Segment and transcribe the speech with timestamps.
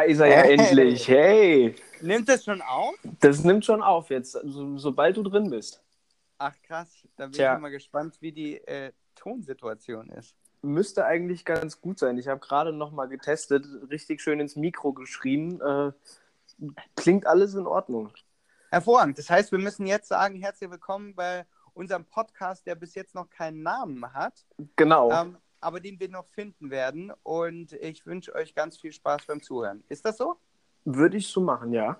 [0.00, 0.54] Da ist er ja Hey.
[0.58, 1.08] endlich.
[1.08, 1.74] Hey.
[2.00, 2.94] Nimmt das schon auf?
[3.20, 5.82] Das nimmt schon auf jetzt, so, sobald du drin bist.
[6.38, 7.54] Ach krass, da bin Tja.
[7.56, 10.34] ich mal gespannt, wie die äh, Tonsituation ist.
[10.62, 12.16] Müsste eigentlich ganz gut sein.
[12.16, 15.60] Ich habe gerade noch mal getestet, richtig schön ins Mikro geschrien.
[15.60, 15.92] Äh,
[16.96, 18.10] klingt alles in Ordnung.
[18.70, 19.18] Hervorragend.
[19.18, 21.44] Das heißt, wir müssen jetzt sagen, herzlich willkommen bei
[21.74, 24.46] unserem Podcast, der bis jetzt noch keinen Namen hat,
[24.76, 25.10] Genau.
[25.12, 27.12] ähm, aber den wir noch finden werden.
[27.22, 29.84] Und ich wünsche euch ganz viel Spaß beim Zuhören.
[29.88, 30.36] Ist das so?
[30.84, 31.98] Würde ich so machen, ja.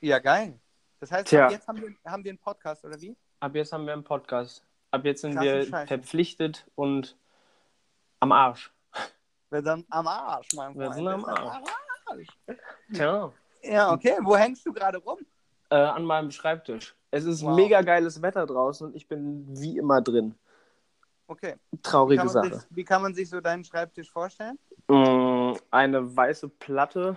[0.00, 0.58] Ja, geil.
[1.00, 1.46] Das heißt, Tja.
[1.46, 3.16] ab jetzt haben wir, haben wir einen Podcast, oder wie?
[3.40, 4.64] Ab jetzt haben wir einen Podcast.
[4.92, 5.86] Ab jetzt sind wir Scheiße.
[5.88, 7.16] verpflichtet und
[8.20, 8.72] am Arsch.
[9.50, 10.94] Wir sind am Arsch, mein Wir Freund.
[10.96, 11.70] sind am Wir Arsch.
[12.06, 12.26] Arsch.
[12.92, 13.32] Tja.
[13.62, 14.16] Ja, okay.
[14.22, 15.18] Wo hängst du gerade rum?
[15.70, 16.94] Äh, an meinem Schreibtisch.
[17.10, 17.56] Es ist Wow.
[17.56, 20.34] mega geiles Wetter draußen und ich bin wie immer drin.
[21.32, 21.54] Okay.
[21.70, 22.54] Wie Traurige man Sache.
[22.54, 24.58] sich, wie kann man sich so deinen Schreibtisch vorstellen?
[24.88, 27.16] Mm, Eine weiße Platte,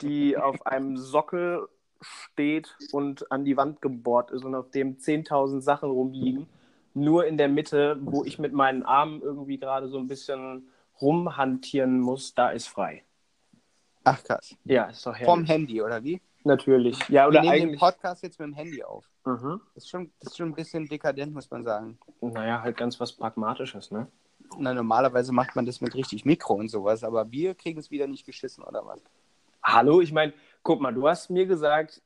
[0.00, 1.68] die auf einem Sockel
[2.00, 6.46] steht und an die Wand gebohrt ist und auf dem 10.000 Sachen rumliegen.
[6.94, 10.68] Nur in der Mitte, wo ich mit meinen Armen irgendwie gerade so ein bisschen
[11.00, 13.04] rumhantieren muss, da ist frei.
[14.04, 14.54] Ach krass.
[14.64, 15.26] Ja, ist doch herrlich.
[15.26, 16.20] Vom Handy, oder wie?
[16.44, 16.98] Natürlich.
[17.08, 17.80] Ja, Wir oder nehmen den eigentlich.
[17.80, 19.08] Podcast jetzt mit dem Handy auf.
[19.24, 19.60] Mhm.
[19.74, 21.98] Das ist, schon, das ist schon ein bisschen dekadent, muss man sagen.
[22.20, 24.06] Naja, halt ganz was Pragmatisches, ne?
[24.56, 28.06] Na, normalerweise macht man das mit richtig Mikro und sowas, aber wir kriegen es wieder
[28.06, 29.02] nicht geschissen, oder was?
[29.62, 32.00] Hallo, ich meine, guck mal, du hast mir gesagt,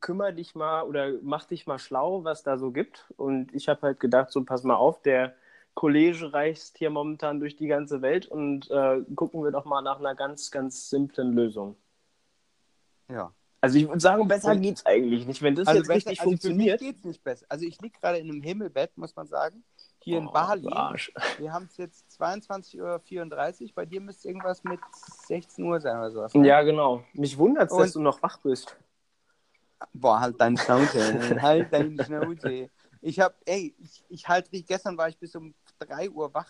[0.00, 3.06] kümmere dich mal oder mach dich mal schlau, was da so gibt.
[3.16, 5.34] Und ich habe halt gedacht, so pass mal auf, der
[5.74, 9.98] Kollege reist hier momentan durch die ganze Welt und äh, gucken wir doch mal nach
[9.98, 11.76] einer ganz, ganz simplen Lösung.
[13.08, 13.32] Ja.
[13.62, 15.42] Also ich würde sagen, besser Und- geht's eigentlich nicht.
[15.42, 16.78] Wenn das Also, jetzt richtig also funktioniert.
[16.80, 17.44] für mich geht's nicht besser.
[17.48, 19.62] Also ich liege gerade in einem Himmelbett, muss man sagen,
[20.02, 20.66] hier in Oh, Bali.
[20.72, 21.12] Arsch.
[21.38, 23.68] Wir haben es jetzt 22.34 Uhr.
[23.74, 24.80] Bei dir müsste irgendwas mit
[25.26, 26.32] 16 Uhr sein oder sowas.
[26.34, 26.46] ne?
[26.46, 27.04] Ja, genau.
[27.12, 28.76] Mich wundert dass Und- du noch wach bist.
[29.92, 30.98] Boah, halt deine Schnauze.
[31.42, 32.70] halt deine Schnauze.
[33.02, 36.48] Ich hab, ey, ich, ich halt, gestern war ich bis um 3 Uhr wach.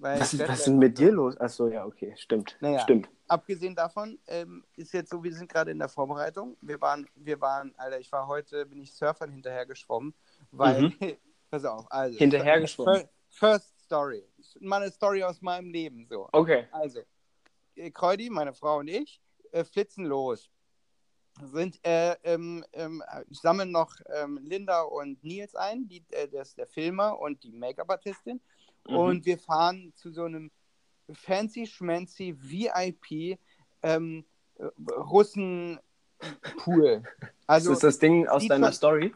[0.00, 1.36] Was, ist- was denn mit dir los?
[1.38, 2.56] Achso, ja, okay, stimmt.
[2.60, 2.78] Naja.
[2.80, 3.08] Stimmt.
[3.26, 6.56] abgesehen davon ähm, ist jetzt so, wir sind gerade in der Vorbereitung.
[6.60, 10.14] Wir waren, wir waren, Alter, ich war heute, bin ich Surfern hinterher geschwommen,
[10.52, 10.92] weil,
[11.50, 12.14] pass auf, also.
[12.14, 12.18] Mhm.
[12.18, 12.94] Hinterher geschwommen?
[12.96, 14.24] Fir- First Story.
[14.60, 16.28] Mal eine Story aus meinem Leben, so.
[16.32, 16.66] Okay.
[16.70, 17.00] Also,
[17.74, 19.20] äh, Kreudi, meine Frau und ich,
[19.52, 20.48] äh, flitzen los.
[21.52, 26.66] Sind, äh, ähm, ähm, sammeln noch ähm, Linda und Nils ein, die, äh, das der
[26.66, 28.40] Filmer und die Make-up-Artistin.
[28.88, 28.96] Mhm.
[28.96, 30.50] Und wir fahren zu so einem
[31.12, 33.38] fancy schmancy VIP
[33.82, 34.24] ähm,
[34.56, 35.78] äh, Russen
[36.58, 37.02] Pool.
[37.46, 39.14] Also ist das das Ding aus sieht deiner Story?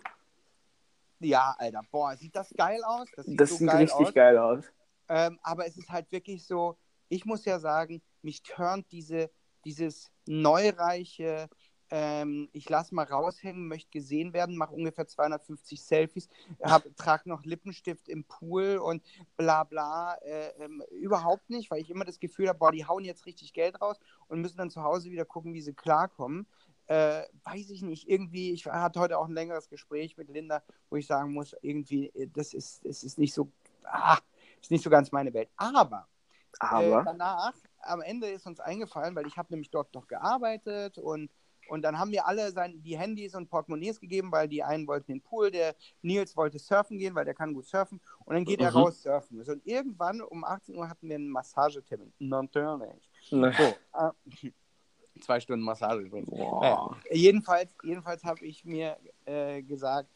[1.21, 3.09] ja, Alter, boah, sieht das geil aus?
[3.15, 4.15] Das sieht Das so sieht geil richtig aus.
[4.15, 4.65] geil aus.
[5.09, 6.77] Ähm, aber es ist halt wirklich so,
[7.09, 9.31] ich muss ja sagen, mich turnt diese,
[9.65, 11.49] dieses neureiche,
[11.95, 16.31] ähm, ich lasse mal raushängen, möchte gesehen werden, mache ungefähr 250 Selfies,
[16.97, 19.05] trage noch Lippenstift im Pool und
[19.37, 20.15] bla bla.
[20.23, 23.53] Äh, ähm, überhaupt nicht, weil ich immer das Gefühl habe, boah, die hauen jetzt richtig
[23.53, 26.47] Geld raus und müssen dann zu Hause wieder gucken, wie sie klarkommen.
[26.87, 30.97] Äh, weiß ich nicht, irgendwie, ich hatte heute auch ein längeres Gespräch mit Linda, wo
[30.97, 33.53] ich sagen muss, irgendwie, äh, das ist, es ist nicht so,
[33.85, 34.17] ah,
[34.63, 35.51] ist nicht so ganz meine Welt.
[35.59, 36.09] Aber,
[36.55, 37.03] äh, Aber.
[37.05, 41.31] danach, am Ende ist uns eingefallen, weil ich habe nämlich dort noch gearbeitet und,
[41.73, 45.11] und dann haben wir alle sein, die Handys und Portemonnaies gegeben, weil die einen wollten
[45.13, 48.45] in den Pool, der Nils wollte surfen gehen, weil der kann gut surfen und dann
[48.45, 48.77] geht er Mhm.
[48.77, 49.43] raus surfen.
[49.43, 52.13] So, und irgendwann um 18 Uhr hatten wir einen Massagetermin.
[52.19, 53.09] Natürlich.
[53.31, 53.55] Ne.
[53.57, 54.13] So, äh,
[55.23, 56.31] zwei Stunden Massage übrigens.
[56.31, 60.11] Naja, jedenfalls jedenfalls habe ich mir äh, gesagt,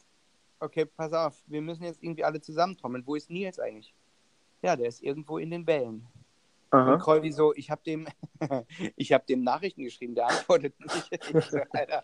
[0.59, 3.03] okay, pass auf, wir müssen jetzt irgendwie alle zusammentrommeln.
[3.07, 3.95] Wo ist Nils eigentlich?
[4.61, 6.05] Ja, der ist irgendwo in den Wellen.
[6.69, 6.97] Und Aha.
[6.97, 8.07] Kreuzi so, ich habe dem,
[8.95, 11.09] ich habe dem Nachrichten geschrieben, der antwortet nicht.
[11.11, 12.03] Ich so, Alter,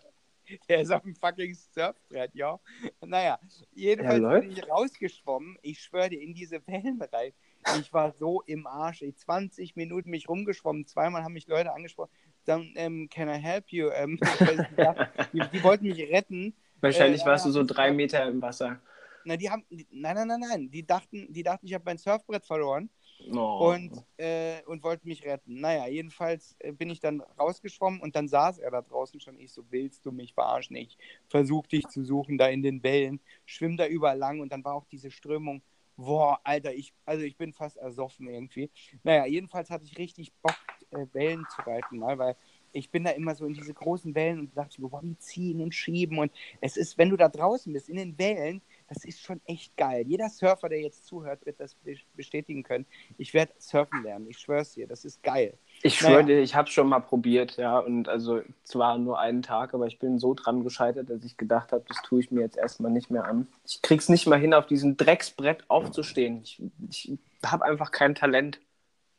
[0.68, 2.58] der ist auf dem fucking Surfbrett, ja.
[3.00, 3.38] Naja,
[3.74, 5.58] jedenfalls Ja, bin ich rausgeschwommen.
[5.62, 7.32] Ich schwöre dir, in diese Wellen rein.
[7.80, 9.02] Ich war so im Arsch.
[9.02, 10.86] Ich 20 Minuten mich rumgeschwommen.
[10.86, 12.10] Zweimal haben mich Leute angesprochen.
[12.44, 13.88] Dann, ähm, can I help you?
[13.90, 14.18] Ähm,
[15.32, 16.54] die, die wollten mich retten.
[16.80, 18.80] Wahrscheinlich Äh, warst du so drei Meter im Wasser.
[19.24, 20.70] Na, die haben, nein, nein, nein, nein.
[20.70, 22.90] Die dachten, die dachten, ich habe mein Surfbrett verloren.
[23.32, 23.72] Oh.
[23.72, 25.60] und, äh, und wollte mich retten.
[25.60, 29.38] Naja, jedenfalls äh, bin ich dann rausgeschwommen und dann saß er da draußen schon.
[29.38, 30.76] Ich so, willst du mich verarschen?
[30.76, 30.98] Ich
[31.28, 34.74] versuch dich zu suchen da in den Wellen, schwimm da überall lang und dann war
[34.74, 35.62] auch diese Strömung.
[35.96, 38.70] Boah, Alter, ich, also ich bin fast ersoffen irgendwie.
[39.04, 40.56] Naja, jedenfalls hatte ich richtig Bock,
[40.90, 42.36] äh, Wellen zu reiten, mal, weil
[42.72, 45.74] ich bin da immer so in diese großen Wellen und dachte, boah, die ziehen und
[45.74, 48.60] schieben und es ist, wenn du da draußen bist, in den Wellen,
[48.94, 50.04] das ist schon echt geil.
[50.06, 51.76] Jeder Surfer, der jetzt zuhört, wird das
[52.14, 52.86] bestätigen können.
[53.18, 55.58] Ich werde surfen lernen, ich schwör's dir, das ist geil.
[55.82, 56.26] Ich schwöre naja.
[56.26, 59.98] dir, ich habe schon mal probiert, ja, und also zwar nur einen Tag, aber ich
[59.98, 63.10] bin so dran gescheitert, dass ich gedacht habe, das tue ich mir jetzt erstmal nicht
[63.10, 63.48] mehr an.
[63.66, 66.42] Ich krieg's nicht mal hin, auf diesem Drecksbrett aufzustehen.
[66.42, 68.60] Ich, ich habe einfach kein Talent.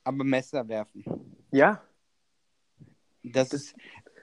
[0.04, 1.04] Aber Messer werfen.
[1.51, 1.81] Ja.
[3.24, 3.75] Das, das ist,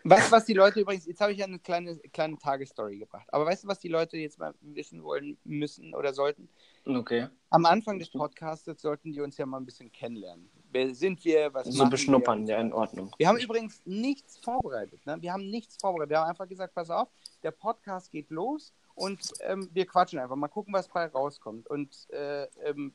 [0.04, 3.26] Weißt du, was die Leute übrigens, jetzt habe ich ja eine kleine, kleine Tagesstory gebracht,
[3.32, 6.48] aber weißt du, was die Leute jetzt mal wissen wollen müssen oder sollten?
[6.84, 7.28] Okay.
[7.50, 10.50] Am Anfang des Podcasts sollten die uns ja mal ein bisschen kennenlernen.
[10.72, 11.52] Wer sind wir?
[11.54, 12.54] Was so beschnuppern, wir?
[12.54, 13.12] ja, in Ordnung.
[13.18, 15.04] Wir haben übrigens nichts vorbereitet.
[15.06, 15.18] Ne?
[15.20, 16.10] Wir haben nichts vorbereitet.
[16.10, 17.08] Wir haben einfach gesagt, pass auf,
[17.42, 20.34] der Podcast geht los und ähm, wir quatschen einfach.
[20.34, 21.68] Mal gucken, was bei rauskommt.
[21.68, 22.92] Und äh, ähm,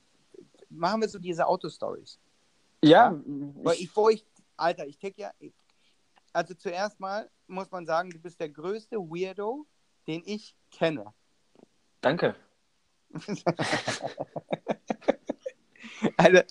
[0.69, 2.19] machen wir so diese Autostories.
[2.83, 3.11] Ja.
[3.11, 3.21] ja?
[3.63, 4.25] Weil ich, ich,
[4.57, 5.31] Alter, ich tick ja,
[6.33, 9.65] also zuerst mal muss man sagen, du bist der größte Weirdo,
[10.07, 11.13] den ich kenne.
[12.01, 12.35] Danke.
[16.17, 16.41] also,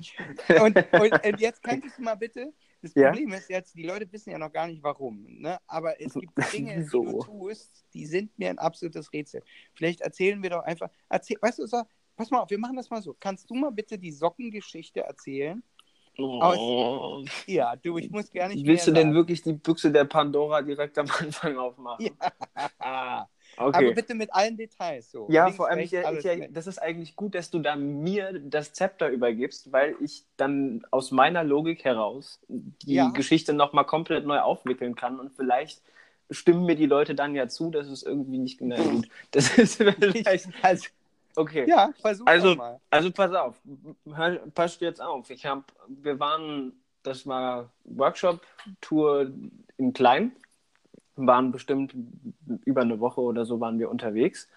[0.62, 2.52] und, und, und, jetzt könntest du mal bitte,
[2.82, 3.36] das Problem ja?
[3.36, 5.58] ist jetzt, die Leute wissen ja noch gar nicht warum, ne?
[5.66, 7.04] aber es gibt Dinge, so.
[7.04, 9.42] die du tust, die sind mir ein absolutes Rätsel.
[9.74, 11.82] Vielleicht erzählen wir doch einfach, erzähl, weißt du, so,
[12.16, 13.14] pass mal auf, wir machen das mal so.
[13.18, 15.62] Kannst du mal bitte die Sockengeschichte erzählen?
[16.18, 17.24] Oh.
[17.46, 18.66] ja, du, ich muss gar nicht.
[18.66, 22.06] Willst du denn wirklich die Büchse der Pandora direkt am Anfang aufmachen?
[22.06, 23.28] Ja.
[23.56, 23.86] okay.
[23.86, 25.26] Aber bitte mit allen Details so.
[25.30, 28.40] Ja, Links, vor allem, rechts, ich, ich, das ist eigentlich gut, dass du da mir
[28.40, 33.10] das Zepter übergibst, weil ich dann aus meiner Logik heraus die ja.
[33.10, 35.82] Geschichte nochmal komplett neu aufwickeln kann und vielleicht
[36.30, 39.08] stimmen mir die Leute dann ja zu, dass es irgendwie nicht genau gut.
[39.30, 40.52] Das ist vielleicht.
[40.62, 40.88] Also,
[41.36, 41.66] Okay.
[41.68, 42.80] Ja, versuch also, mal.
[42.90, 43.60] Also pass auf,
[44.54, 45.30] passt jetzt auf.
[45.30, 46.72] Ich habe, wir waren,
[47.02, 49.32] das war Workshop-Tour
[49.76, 50.32] in Klein,
[51.14, 51.94] waren bestimmt
[52.64, 54.48] über eine Woche oder so waren wir unterwegs.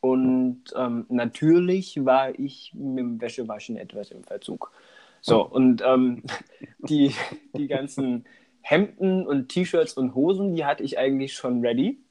[0.00, 4.72] Und ähm, natürlich war ich mit dem Wäschewaschen etwas im Verzug.
[5.20, 6.22] So, und ähm,
[6.78, 7.14] die,
[7.56, 8.24] die ganzen
[8.60, 12.02] Hemden und T-Shirts und Hosen, die hatte ich eigentlich schon ready.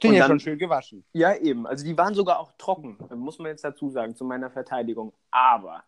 [0.00, 1.04] Sind ja schon schön gewaschen.
[1.12, 1.66] Ja, eben.
[1.66, 5.12] Also die waren sogar auch trocken, muss man jetzt dazu sagen, zu meiner Verteidigung.
[5.30, 5.84] Aber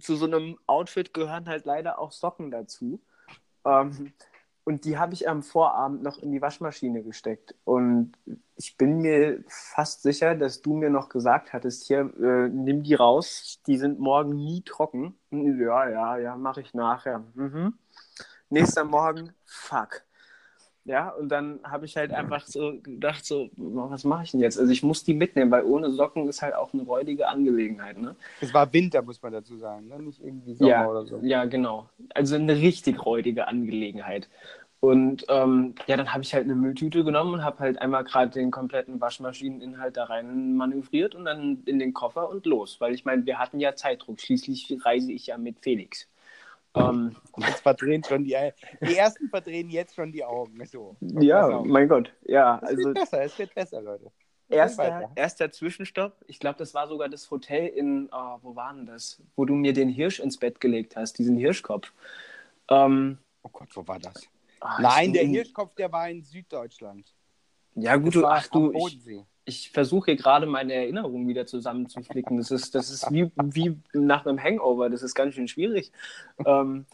[0.00, 3.00] zu so einem Outfit gehören halt leider auch Socken dazu.
[3.64, 4.12] Ähm,
[4.64, 7.54] und die habe ich am Vorabend noch in die Waschmaschine gesteckt.
[7.64, 8.12] Und
[8.56, 12.94] ich bin mir fast sicher, dass du mir noch gesagt hattest, hier, äh, nimm die
[12.94, 15.18] raus, die sind morgen nie trocken.
[15.30, 17.24] Ja, ja, ja, mache ich nachher.
[17.34, 17.74] Mhm.
[18.50, 20.02] Nächster Morgen, fuck.
[20.84, 24.58] Ja, und dann habe ich halt einfach so gedacht, so, was mache ich denn jetzt?
[24.58, 27.98] Also ich muss die mitnehmen, weil ohne Socken ist halt auch eine räudige Angelegenheit.
[27.98, 28.16] Ne?
[28.40, 30.00] Es war Winter, muss man dazu sagen, ne?
[30.02, 31.20] nicht irgendwie Sommer ja, oder so.
[31.22, 31.88] Ja, genau.
[32.14, 34.28] Also eine richtig räudige Angelegenheit.
[34.80, 38.32] Und ähm, ja, dann habe ich halt eine Mülltüte genommen und habe halt einmal gerade
[38.32, 42.80] den kompletten Waschmaschineninhalt da rein manövriert und dann in den Koffer und los.
[42.80, 44.20] Weil ich meine, wir hatten ja Zeitdruck.
[44.20, 46.08] Schließlich reise ich ja mit Felix.
[46.74, 48.36] Ähm, jetzt verdrehen schon die,
[48.80, 50.64] die ersten verdrehen jetzt schon die Augen.
[50.64, 50.96] So.
[51.00, 52.12] Ja, mein Gott.
[52.22, 54.10] Ja, es also, wird besser, es wird besser, Leute.
[54.48, 58.86] Erster, erster Zwischenstopp, ich glaube, das war sogar das Hotel in, oh, wo war denn
[58.86, 59.22] das?
[59.34, 61.92] Wo du mir den Hirsch ins Bett gelegt hast, diesen Hirschkopf.
[62.68, 64.28] Ähm, oh Gott, wo war das?
[64.60, 67.14] Ach, Nein, der Hirschkopf, der war in Süddeutschland.
[67.74, 69.00] Ja, gut, du, ach du, ich,
[69.44, 72.36] ich versuche hier gerade meine Erinnerungen wieder zusammenzuflicken.
[72.36, 74.88] Das ist, das ist wie, wie nach einem Hangover.
[74.88, 75.92] Das ist ganz schön schwierig.
[76.44, 76.86] Ähm,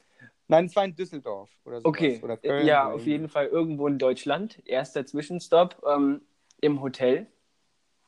[0.51, 1.89] Nein, es war in Düsseldorf oder so.
[1.89, 4.59] Okay, oder Köln, ja, auf jeden Fall irgendwo in Deutschland.
[4.65, 6.23] Erster Zwischenstopp ähm,
[6.63, 7.27] im Hotel.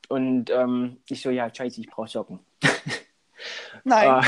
[0.08, 2.40] Und ähm, ich so, ja, scheiße, ich brauche Socken.
[3.84, 4.22] Nein, ah.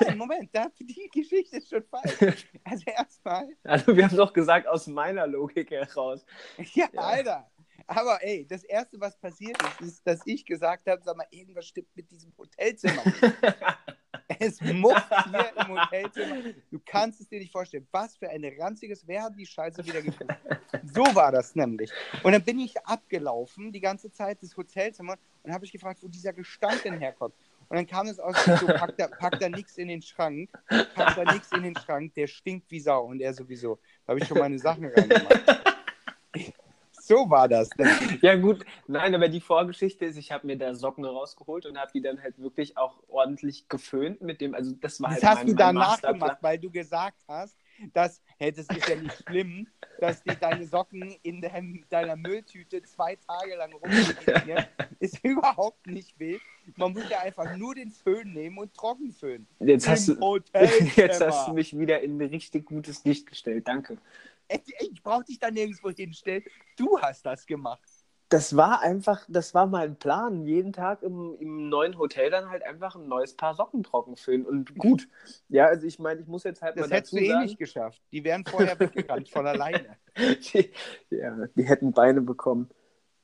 [0.00, 0.48] nein, Moment,
[0.80, 2.46] die Geschichte ist schon falsch.
[2.64, 3.48] Also erstmal.
[3.62, 6.24] Also wir haben doch gesagt, aus meiner Logik heraus.
[6.72, 7.00] Ja, ja.
[7.00, 7.50] Alter.
[7.86, 11.66] Aber ey, das Erste, was passiert ist, ist, dass ich gesagt habe, sag mal, irgendwas
[11.66, 13.02] stimmt mit diesem Hotelzimmer.
[14.38, 16.54] es muss hier im Hotelzimmer.
[16.70, 17.86] Du kannst es dir nicht vorstellen.
[17.92, 20.32] Was für ein ranziges, wer hat die Scheiße wieder gekriegt?
[20.82, 21.90] So war das nämlich.
[22.22, 26.08] Und dann bin ich abgelaufen, die ganze Zeit, das Hotelzimmer, und habe ich gefragt, wo
[26.08, 27.34] dieser Gestank denn herkommt.
[27.68, 30.50] Und dann kam es aus, so, pack da, pack da nichts in den Schrank,
[30.94, 33.04] pack da nichts in den Schrank, der stinkt wie Sau.
[33.04, 33.78] Und er sowieso.
[34.06, 35.62] Da habe ich schon meine Sachen reingemacht.
[37.06, 37.68] So war das.
[38.22, 41.90] Ja, gut, nein, aber die Vorgeschichte ist, ich habe mir da Socken rausgeholt und habe
[41.92, 45.38] die dann halt wirklich auch ordentlich geföhnt mit dem, also das war das halt hast
[45.38, 47.58] mein, du danach gemacht, weil du gesagt hast,
[47.92, 49.66] dass, hey, das ist ja nicht schlimm,
[49.98, 54.64] dass die deine Socken in dein, deiner Mülltüte zwei Tage lang rumliegen.
[55.00, 56.40] ist überhaupt nicht wild.
[56.76, 59.46] Man muss ja einfach nur den Föhn nehmen und trocken föhnen.
[59.60, 60.40] Jetzt, hast du,
[60.96, 63.68] jetzt hast du mich wieder in ein richtig gutes Licht gestellt.
[63.68, 63.98] Danke.
[64.48, 66.44] Ich brauche dich da nirgendwo hinstellen.
[66.76, 67.82] Du hast das gemacht.
[68.28, 72.64] das war einfach, das war mein Plan, jeden Tag im, im neuen Hotel dann halt
[72.64, 75.08] einfach ein neues Paar Socken trocken füllen und gut.
[75.48, 77.44] Ja, also ich meine, ich muss jetzt halt Das mal hättest dazu du eh sagen,
[77.44, 78.02] nicht geschafft.
[78.12, 79.98] Die wären vorher weggerannt von alleine.
[80.16, 80.72] die,
[81.10, 82.70] ja, die hätten Beine bekommen.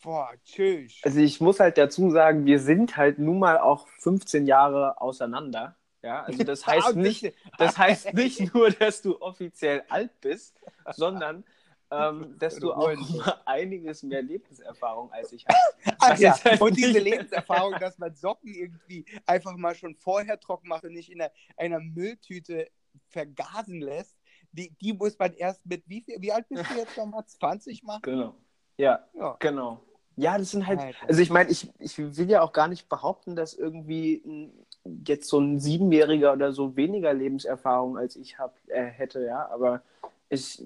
[0.02, 1.00] Boah, tschüss.
[1.02, 5.76] Also ich muss halt dazu sagen, wir sind halt nun mal auch 15 Jahre auseinander.
[6.02, 10.60] Ja, also das heißt nicht, das heißt nicht nur, dass du offiziell alt bist,
[10.92, 11.44] sondern
[11.92, 12.92] ähm, dass du auch
[13.46, 15.96] einiges mehr Lebenserfahrung als ich habe.
[15.98, 20.68] Ach ja, halt und diese Lebenserfahrung, dass man Socken irgendwie einfach mal schon vorher trocken
[20.68, 22.68] macht und nicht in einer, einer Mülltüte
[23.08, 24.16] vergasen lässt,
[24.52, 27.24] die, die muss man erst mit, wie, viel, wie alt bist du jetzt nochmal?
[27.26, 28.02] 20 machen?
[28.02, 28.36] Genau.
[28.76, 29.36] Ja, Ja.
[29.38, 29.84] genau.
[30.16, 33.36] Ja, das sind halt, also ich meine, ich, ich will ja auch gar nicht behaupten,
[33.36, 38.84] dass irgendwie ein, jetzt so ein Siebenjähriger oder so weniger Lebenserfahrung als ich hab, äh,
[38.84, 39.82] hätte, ja, aber
[40.28, 40.62] es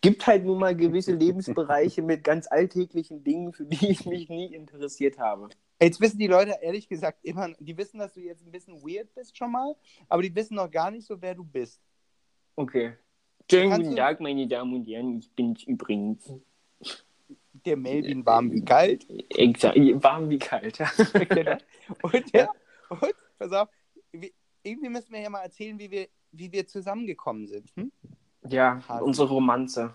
[0.00, 4.54] gibt halt nun mal gewisse Lebensbereiche mit ganz alltäglichen Dingen, für die ich mich nie
[4.54, 5.48] interessiert habe.
[5.80, 9.12] Jetzt wissen die Leute ehrlich gesagt immer, die wissen, dass du jetzt ein bisschen weird
[9.14, 9.74] bist schon mal,
[10.08, 11.80] aber die wissen noch gar nicht so, wer du bist.
[12.54, 12.92] Okay.
[13.50, 16.32] Schönen Kannst guten Tag, meine Damen und Herren, ich bin's übrigens.
[17.66, 19.04] Der Melvin warm wie kalt.
[19.30, 20.78] Exakt, warm wie kalt.
[20.78, 20.88] ja.
[22.02, 22.48] Und, ja,
[22.88, 23.68] und pass auf,
[24.12, 24.32] wie,
[24.62, 27.70] irgendwie müssen wir ja mal erzählen, wie wir, wie wir zusammengekommen sind.
[27.76, 27.92] Hm?
[28.48, 29.04] ja, Hase.
[29.04, 29.92] unsere Romanze.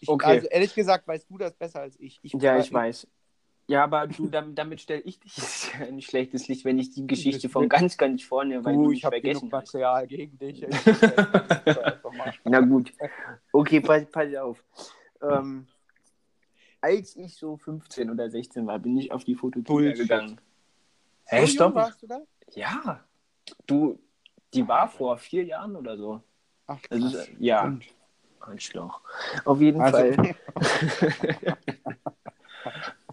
[0.00, 0.26] Ich, Okay.
[0.26, 2.20] Also ehrlich gesagt, weißt du das besser als ich.
[2.22, 3.08] ich Ja, ich weiß.
[3.66, 5.34] Ja, aber du, damit, damit stelle ich dich
[5.80, 8.92] in ein schlechtes Licht, wenn ich die Geschichte von ganz, ganz vorne, weil du, Du,
[8.92, 9.50] ich habe genug.
[9.50, 10.64] Material gegen dich.
[12.44, 12.92] Na gut.
[13.52, 14.64] Okay, pass, pass auf.
[15.20, 15.66] Ähm,
[16.80, 20.38] als ich so 15 oder 16 war, bin ich auf die Fotokina Bullshit.
[21.30, 21.46] Gegangen.
[21.46, 21.74] So stopp.
[21.74, 22.20] warst du da?
[22.54, 23.00] Ja.
[23.66, 23.98] Du,
[24.54, 26.22] die war vor vier Jahren oder so.
[26.66, 27.14] Ach, Das krass.
[27.14, 27.84] ist, ja, Und-
[28.40, 29.00] Arschloch.
[29.44, 30.34] Auf jeden Also- Fall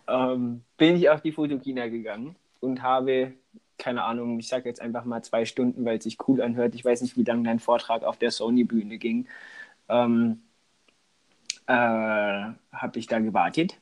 [0.08, 3.34] ähm, bin ich auf die Fotokina gegangen und habe,
[3.78, 6.76] keine Ahnung, ich sage jetzt einfach mal zwei Stunden, weil es sich cool anhört.
[6.76, 9.28] Ich weiß nicht, wie lange dein Vortrag auf der Sony-Bühne ging.
[9.90, 10.42] Ähm,
[11.68, 12.56] äh, habe
[12.96, 13.80] ich da gewartet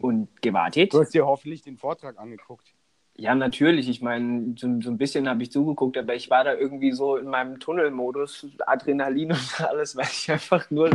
[0.00, 0.92] und gewartet.
[0.92, 2.72] Du hast dir hoffentlich den Vortrag angeguckt.
[3.16, 3.88] Ja, natürlich.
[3.88, 7.16] Ich meine, so, so ein bisschen habe ich zugeguckt, aber ich war da irgendwie so
[7.16, 10.90] in meinem Tunnelmodus, Adrenalin und alles, weil ich einfach nur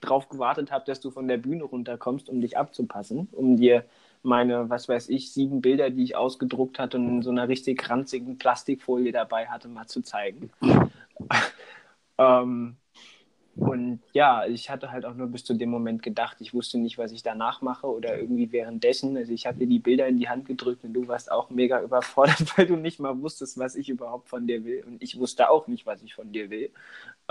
[0.00, 3.84] drauf gewartet habe, dass du von der Bühne runterkommst, um dich abzupassen, um dir
[4.22, 7.88] meine, was weiß ich, sieben Bilder, die ich ausgedruckt hatte und in so einer richtig
[7.90, 10.50] ranzigen Plastikfolie dabei hatte, mal zu zeigen.
[12.18, 12.76] ähm,
[13.60, 16.96] und ja, ich hatte halt auch nur bis zu dem Moment gedacht, ich wusste nicht,
[16.96, 19.14] was ich danach mache oder irgendwie währenddessen.
[19.18, 21.82] Also ich habe dir die Bilder in die Hand gedrückt und du warst auch mega
[21.82, 24.82] überfordert, weil du nicht mal wusstest, was ich überhaupt von dir will.
[24.86, 26.70] Und ich wusste auch nicht, was ich von dir will.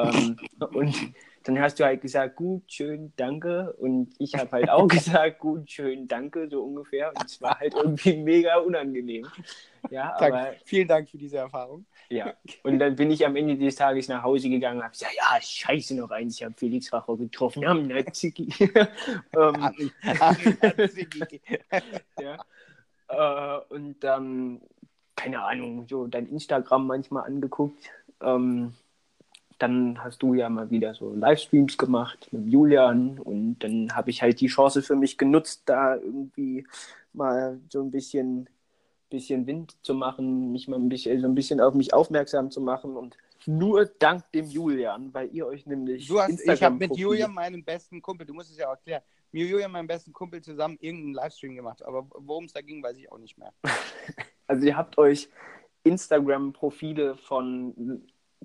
[0.04, 0.38] Ähm,
[0.74, 1.14] und
[1.44, 3.74] dann hast du halt gesagt, gut, schön, danke.
[3.74, 7.10] Und ich habe halt auch gesagt, gut, schön, danke, so ungefähr.
[7.10, 9.26] Und es war halt irgendwie mega unangenehm.
[9.90, 11.86] Ja, Dank, aber vielen Dank für diese Erfahrung.
[12.10, 15.14] ja, und dann bin ich am Ende des Tages nach Hause gegangen und habe gesagt,
[15.16, 18.50] ja, scheiße noch eins, ich habe Felix Racher getroffen, am Naziki.
[19.38, 19.72] ähm,
[22.20, 22.38] ja.
[23.08, 24.62] äh, und dann,
[25.16, 27.90] keine Ahnung, so dein Instagram manchmal angeguckt.
[28.22, 28.74] Ähm,
[29.60, 34.22] dann hast du ja mal wieder so Livestreams gemacht mit Julian und dann habe ich
[34.22, 36.66] halt die Chance für mich genutzt, da irgendwie
[37.14, 38.50] mal so ein bisschen,
[39.10, 42.62] bisschen Wind zu machen, mich mal ein bisschen, so ein bisschen auf mich aufmerksam zu
[42.62, 46.96] machen und nur dank dem Julian, weil ihr euch nämlich Du hast, ich habe mit
[46.96, 49.02] Julian, meinem besten Kumpel, du musst es ja auch erklären,
[49.32, 51.84] mit Julian, meinem besten Kumpel, zusammen irgendeinen Livestream gemacht.
[51.84, 53.54] Aber worum es da ging, weiß ich auch nicht mehr.
[54.48, 55.30] Also ihr habt euch
[55.84, 58.02] Instagram-Profile von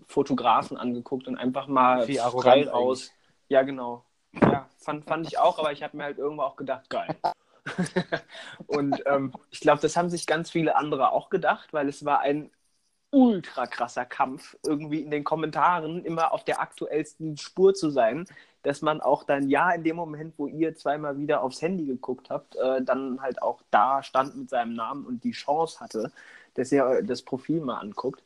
[0.06, 3.12] Fotografen angeguckt und einfach mal Wie frei raus.
[3.48, 4.04] Ja, genau.
[4.40, 7.16] Ja, fand, fand ich auch, aber ich habe mir halt irgendwo auch gedacht, geil.
[8.66, 12.20] und ähm, ich glaube, das haben sich ganz viele andere auch gedacht, weil es war
[12.20, 12.50] ein
[13.10, 18.26] ultra krasser Kampf, irgendwie in den Kommentaren immer auf der aktuellsten Spur zu sein,
[18.64, 22.28] dass man auch dann ja in dem Moment, wo ihr zweimal wieder aufs Handy geguckt
[22.30, 26.10] habt, äh, dann halt auch da stand mit seinem Namen und die Chance hatte,
[26.54, 28.22] dass ihr das Profil mal anguckt.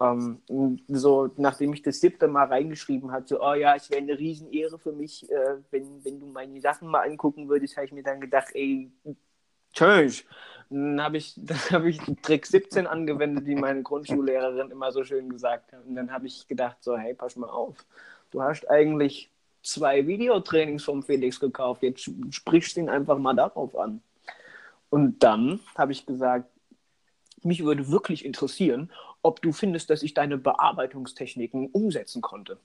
[0.00, 0.40] Ähm,
[0.86, 4.78] so, nachdem ich das siebte Mal reingeschrieben hatte, so, oh ja, es wäre eine Riesenehre
[4.78, 8.20] für mich, äh, wenn, wenn du meine Sachen mal angucken würdest, habe ich mir dann
[8.20, 8.92] gedacht, ey,
[9.72, 10.24] tschüss.
[10.70, 15.28] Dann habe ich, dann hab ich Trick 17 angewendet, wie meine Grundschullehrerin immer so schön
[15.28, 15.84] gesagt hat.
[15.84, 17.84] Und dann habe ich gedacht, so, hey, pass mal auf.
[18.30, 19.30] Du hast eigentlich
[19.62, 21.82] zwei Videotrainings vom Felix gekauft.
[21.82, 24.02] Jetzt sprichst du ihn einfach mal darauf an.
[24.90, 26.48] Und dann habe ich gesagt,
[27.42, 28.90] mich würde wirklich interessieren,
[29.28, 32.58] ob du findest, dass ich deine Bearbeitungstechniken umsetzen konnte.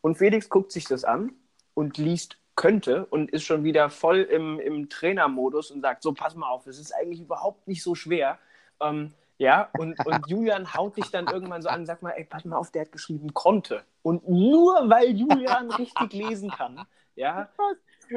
[0.00, 1.32] Und Felix guckt sich das an
[1.74, 6.36] und liest könnte und ist schon wieder voll im, im Trainermodus und sagt, so, pass
[6.36, 8.38] mal auf, es ist eigentlich überhaupt nicht so schwer.
[8.80, 12.24] Ähm, ja, und, und Julian haut dich dann irgendwann so an und sagt mal, ey,
[12.24, 13.82] pass mal auf, der hat geschrieben, konnte.
[14.02, 17.48] Und nur weil Julian richtig lesen kann, ja,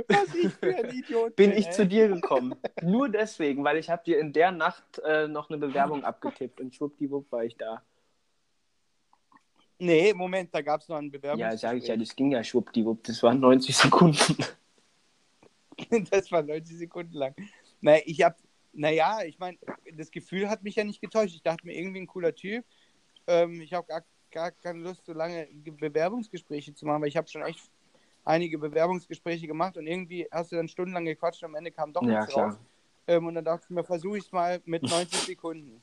[0.07, 1.71] Was, ich für ein Idiot bin ich ey.
[1.73, 2.55] zu dir gekommen.
[2.81, 6.75] Nur deswegen, weil ich habe dir in der Nacht äh, noch eine Bewerbung abgetippt und
[6.75, 7.83] schwuppdiwupp war ich da.
[9.79, 11.39] Nee, Moment, da gab es noch einen Bewerbung.
[11.39, 14.37] Ja, sage ich ja, das ging ja schwuppdiwupp, das waren 90 Sekunden.
[16.09, 17.35] Das war 90 Sekunden lang.
[17.81, 18.35] Naja, ich hab,
[18.73, 19.59] naja, ich meine,
[19.93, 21.35] das Gefühl hat mich ja nicht getäuscht.
[21.35, 22.65] Ich dachte mir, irgendwie ein cooler Typ.
[23.27, 27.17] Ähm, ich habe gar, gar keine Lust, so lange Ge- Bewerbungsgespräche zu machen, weil ich
[27.17, 27.69] habe schon echt
[28.27, 32.01] einige Bewerbungsgespräche gemacht und irgendwie hast du dann stundenlang gequatscht und am Ende kam doch
[32.03, 32.49] Ja, nichts klar.
[32.49, 32.59] raus.
[33.07, 35.81] Ähm, und dann dachte ich mir, versuche ich es mal mit 90 Sekunden.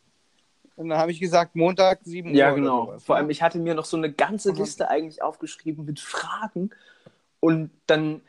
[0.76, 2.36] Und dann habe ich gesagt, Montag 7 Uhr.
[2.36, 2.98] Ja, genau.
[2.98, 4.52] Vor allem, ich hatte mir noch so eine ganze.
[4.52, 6.70] Liste eigentlich aufgeschrieben mit Fragen
[7.40, 8.20] und dann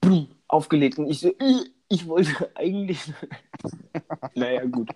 [0.00, 0.98] boom, aufgelegt.
[0.98, 3.12] Und ich so, äh, ich wollte eigentlich.
[4.34, 4.90] naja, gut.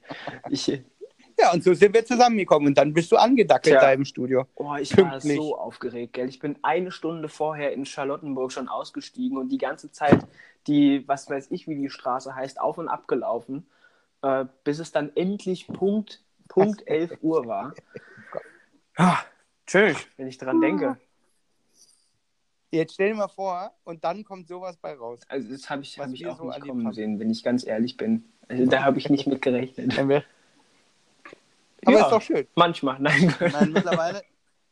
[0.50, 0.82] Ich,
[1.42, 3.80] Ja, und so sind wir zusammengekommen und dann bist du angedackelt Tja.
[3.80, 4.46] da im Studio.
[4.54, 5.36] oh, ich war Pünktlich.
[5.36, 6.28] so aufgeregt, gell?
[6.28, 10.24] Ich bin eine Stunde vorher in Charlottenburg schon ausgestiegen und die ganze Zeit
[10.68, 13.66] die, was weiß ich, wie die Straße heißt, auf und ab gelaufen,
[14.22, 17.74] äh, bis es dann endlich Punkt, Punkt 11 Uhr war.
[18.96, 19.18] Ah,
[19.66, 20.96] Tschüss, wenn ich dran denke.
[22.70, 25.18] Jetzt stell dir mal vor, und dann kommt sowas bei raus.
[25.28, 26.94] Also das habe ich, hab ich auch so nicht kommen haben.
[26.94, 28.32] sehen, wenn ich ganz ehrlich bin.
[28.48, 29.98] Also da habe ich nicht mit gerechnet.
[31.84, 32.04] Aber Ja.
[32.04, 32.46] ist doch schön.
[32.54, 33.34] Manchmal, nein.
[33.40, 34.22] Nein, mittlerweile,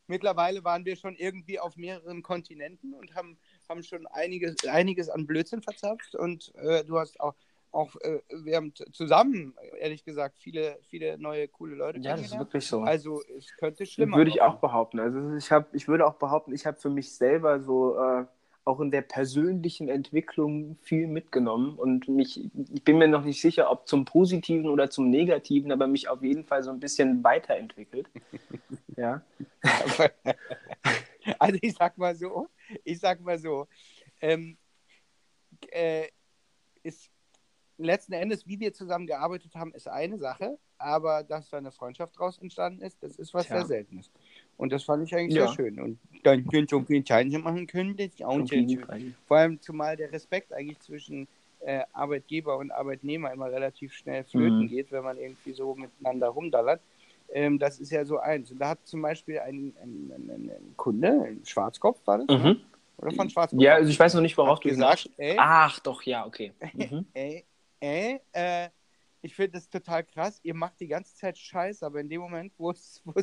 [0.07, 3.39] mittlerweile waren wir schon irgendwie auf mehreren Kontinenten und haben,
[3.69, 6.15] haben schon einiges, einiges an Blödsinn verzapft.
[6.15, 7.35] Und äh, du hast auch,
[7.73, 12.39] auch äh, wir haben zusammen, ehrlich gesagt, viele, viele neue, coole Leute Ja, das ist
[12.39, 12.83] wirklich so.
[12.83, 15.01] Also es könnte schlimmer würde ich auch behaupten.
[15.01, 18.25] Also ich, hab, ich würde auch behaupten, ich habe für mich selber so äh,
[18.71, 23.71] auch in der persönlichen Entwicklung viel mitgenommen und mich, ich bin mir noch nicht sicher,
[23.71, 28.09] ob zum Positiven oder zum Negativen, aber mich auf jeden Fall so ein bisschen weiterentwickelt.
[28.97, 29.23] ja.
[31.39, 32.49] Also ich sag mal so,
[32.83, 33.69] ich sag mal so,
[34.23, 34.57] ähm,
[35.71, 36.09] äh,
[36.83, 37.11] ist
[37.85, 42.19] letzten Endes, wie wir zusammen gearbeitet haben, ist eine Sache, aber dass da eine Freundschaft
[42.19, 43.57] draus entstanden ist, das ist was Tja.
[43.57, 44.11] sehr Seltenes.
[44.57, 45.47] Und das fand ich eigentlich Ja.
[45.47, 45.81] sehr schön.
[45.81, 49.17] Und dann können so viele Entscheidungen machen können, das ist auch Auf sehr schön.
[49.27, 51.29] Vor allem zumal der Respekt eigentlich zwischen
[51.61, 54.69] äh, Arbeitgeber und Arbeitnehmer immer relativ schnell flöten Mhm.
[54.69, 56.81] geht, wenn man irgendwie so miteinander rumdallert.
[57.33, 58.51] Ähm, das ist ja so eins.
[58.51, 62.29] Und da hat zum Beispiel ein, ein, ein, ein, Kunde, ein Schwarzkopf war das?
[62.29, 62.61] Mhm.
[62.99, 63.63] oder von Schwarzkopf?
[63.63, 66.53] Ja, also ich weiß noch nicht, worauf du gesagt, ey, Ach, doch, ja, okay.
[66.75, 67.07] Mhm.
[67.15, 67.45] ey,
[67.81, 68.69] ey, äh,
[69.23, 70.41] ich finde das total krass.
[70.43, 73.15] Ihr macht die ganze Zeit Scheiß, aber in dem Moment, wo es, wo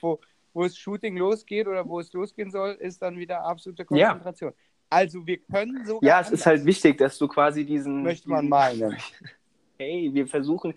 [0.00, 0.20] wo,
[0.52, 4.08] wo, es Shooting losgeht oder wo es losgehen soll, ist dann wieder absolute Ja.
[4.08, 4.52] Konzentration.
[4.90, 6.08] Also wir können sogar.
[6.08, 8.02] Ja, es ist halt wichtig, dass du quasi diesen.
[8.02, 8.96] Möchte man meinen.
[9.76, 10.72] Hey, wir versuchen,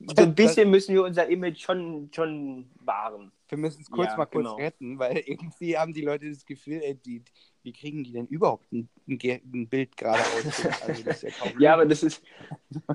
[0.00, 3.30] so ein bisschen müssen wir unser Image schon, schon wahren.
[3.48, 4.56] Wir müssen es kurz Ja, mal kurz genau.
[4.56, 7.22] retten, weil irgendwie haben die Leute das Gefühl, ey, die,
[7.62, 10.64] wie kriegen die denn überhaupt ein, ein, Bild geradeaus?
[10.86, 12.22] Also ja Ja, aber das ist,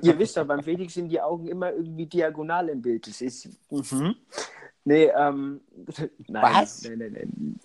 [0.02, 3.06] ihr wisst doch, beim Felix sind die Augen immer irgendwie diagonal im Bild.
[3.06, 4.16] Das ist, mhm.
[4.84, 5.60] nee, ähm,
[6.26, 6.82] nein, Was?
[6.84, 7.60] Nein, nein, nein.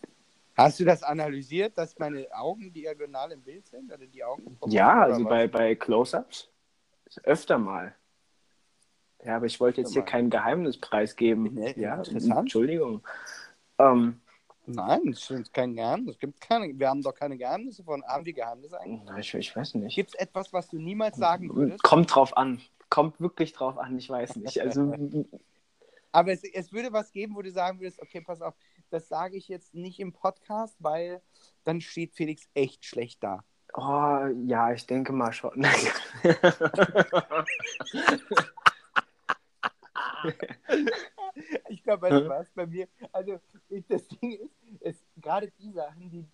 [0.56, 3.92] Hast du das analysiert, dass meine Augen diagonal im Bild sind?
[3.92, 6.52] Oder die Augen Ja, also bei, bei Close-Ups
[7.24, 7.96] öfter mal.
[9.24, 10.06] Ja, aber ich wollte jetzt hier Öfter mal.
[10.06, 11.54] kein Geheimnis preisgeben.
[11.54, 12.02] Nee, ja.
[12.02, 13.02] Entschuldigung.
[13.78, 14.22] Ähm,
[14.66, 16.16] Nein, das ist kein Geheimnis.
[16.16, 18.04] Es gibt keine, wir haben doch keine Geheimnisse von.
[18.04, 19.02] Haben wir Geheimnisse eigentlich?
[19.06, 19.96] na, ich, ich weiß nicht.
[19.96, 21.84] Gibt es etwas, was du niemals sagen würdest?
[21.84, 22.62] Kommt drauf an.
[22.90, 24.60] Kommt wirklich drauf an, ich weiß nicht.
[24.62, 24.94] Also,
[26.12, 28.54] Aber es, es würde was geben, wo du sagen würdest, okay, pass auf,
[28.90, 31.22] das sage ich jetzt nicht im Podcast, weil
[31.64, 33.46] dann steht Felix echt schlecht da.
[33.76, 35.66] oh, ja, ich denke mal schon.
[41.70, 43.40] Ich glaube, weißt du was, bei mir, also
[43.70, 46.26] ich, das Ding ist, ist gerade die Sachen, die,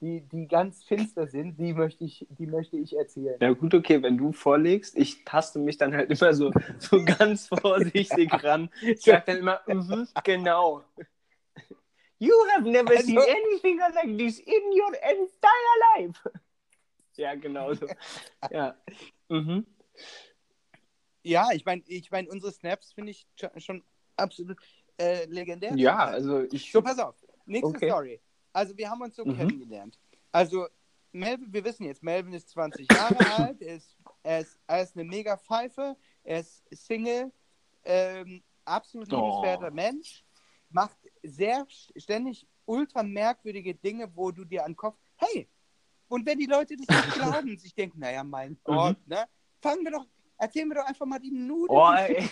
[0.00, 3.36] die, die ganz finster sind, die möchte ich, die möchte ich erzählen.
[3.40, 7.48] Ja gut, okay, wenn du vorlegst, ich taste mich dann halt immer so, so ganz
[7.48, 8.70] vorsichtig ran.
[8.82, 10.82] Ich sag dann immer, mhm, genau.
[12.18, 16.30] You have never Also- seen anything like this in your entire life.
[17.14, 17.86] Ja, genau so.
[18.50, 18.74] Ja.
[19.28, 19.66] Mhm.
[21.24, 23.26] Ja, ich meine, ich mein, unsere Snaps finde ich
[23.58, 23.84] schon
[24.22, 24.58] absolut
[24.98, 25.74] äh, legendär.
[25.76, 26.70] Ja, also ich.
[26.72, 27.16] So, pass auf.
[27.46, 27.88] Nächste Okay.
[27.88, 28.20] Story.
[28.52, 29.36] Also, wir haben uns so Mhm.
[29.36, 29.98] kennengelernt.
[30.30, 30.66] Also,
[31.12, 34.96] Melvin, wir wissen jetzt, Melvin ist 20 Jahre alt, er ist, er, ist, er ist
[34.96, 37.30] eine mega Pfeife, er ist Single,
[37.84, 39.16] ähm, absolut Oh.
[39.16, 40.24] liebenswerter Mensch,
[40.70, 45.48] macht sehr st- ständig ultra merkwürdige Dinge, wo du dir an den Kopf, hey,
[46.08, 49.14] Und wenn die Leute das nicht glauben, sich denken, naja, mein Gott, mhm.
[49.14, 49.24] ne?
[49.62, 50.06] Fangen wir doch,
[50.42, 51.70] erzählen wir doch einfach mal die Nudeln.
[51.70, 52.28] Oh, ey.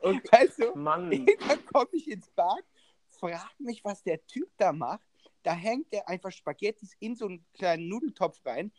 [0.00, 1.10] und, weißt du, Mann.
[1.48, 2.62] dann komme ich ins Bad,
[3.08, 5.06] frag mich, was der Typ da macht.
[5.42, 8.70] Da hängt er einfach Spaghettis in so einen kleinen Nudeltopf rein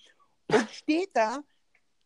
[0.47, 1.43] und steht da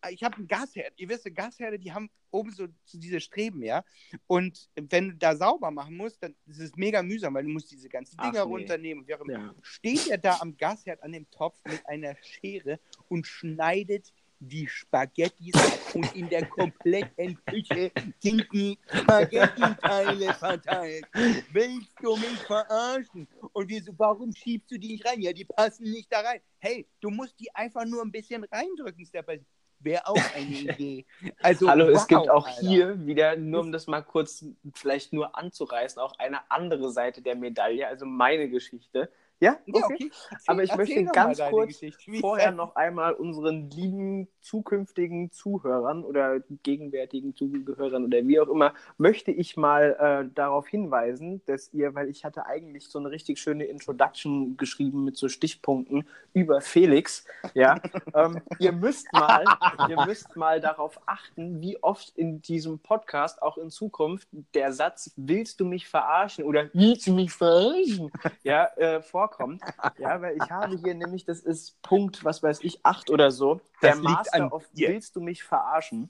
[0.09, 0.93] ich habe einen Gasherd.
[0.97, 3.85] Ihr wisst, Gasherde, die haben oben so, so, diese Streben, ja.
[4.27, 7.71] Und wenn du da sauber machen musst, dann ist es mega mühsam, weil du musst
[7.71, 8.51] diese ganzen Dinger nee.
[8.51, 9.05] runternehmen.
[9.07, 9.55] Ja.
[9.61, 14.11] Steht er da am Gasherd an dem Topf mit einer Schere und schneidet
[14.47, 21.06] die Spaghettis ab und in der kompletten Küche sind die Spaghetti-Teile verteilt.
[21.51, 23.27] Willst du mich verarschen?
[23.53, 25.21] Und wir so, warum schiebst du die nicht rein?
[25.21, 26.41] Ja, die passen nicht da rein.
[26.60, 29.39] Hey, du musst die einfach nur ein bisschen reindrücken, Step by
[29.84, 31.06] Wäre auch eine Idee.
[31.41, 32.62] Also, Hallo, wow, es gibt auch Alter.
[32.62, 37.36] hier wieder, nur um das mal kurz vielleicht nur anzureißen, auch eine andere Seite der
[37.36, 39.12] Medaille, also meine Geschichte.
[39.43, 39.77] Ja, okay.
[39.77, 40.12] Ja, okay.
[40.32, 41.82] Erzähl, Aber ich möchte ganz kurz
[42.21, 49.32] vorher noch einmal unseren lieben zukünftigen Zuhörern oder gegenwärtigen Zugehörern oder wie auch immer, möchte
[49.32, 53.65] ich mal äh, darauf hinweisen, dass ihr, weil ich hatte eigentlich so eine richtig schöne
[53.65, 57.82] Introduction geschrieben mit so Stichpunkten über Felix, ja,
[58.15, 59.43] ähm, ihr müsst mal,
[59.89, 65.12] ihr müsst mal darauf achten, wie oft in diesem Podcast auch in Zukunft der Satz
[65.17, 68.10] "Willst du mich verarschen?" oder "Willst du mich verarschen?"
[68.43, 69.61] ja äh, vorkommt vorkommt.
[69.97, 73.61] Ja, weil ich habe hier nämlich, das ist Punkt, was weiß ich, acht oder so.
[73.81, 74.89] Der das Master of dir.
[74.89, 76.09] Willst du mich verarschen?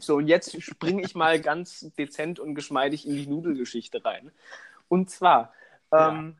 [0.00, 4.30] So, und jetzt springe ich mal ganz dezent und geschmeidig in die Nudelgeschichte rein.
[4.88, 5.52] Und zwar
[5.92, 6.36] ähm,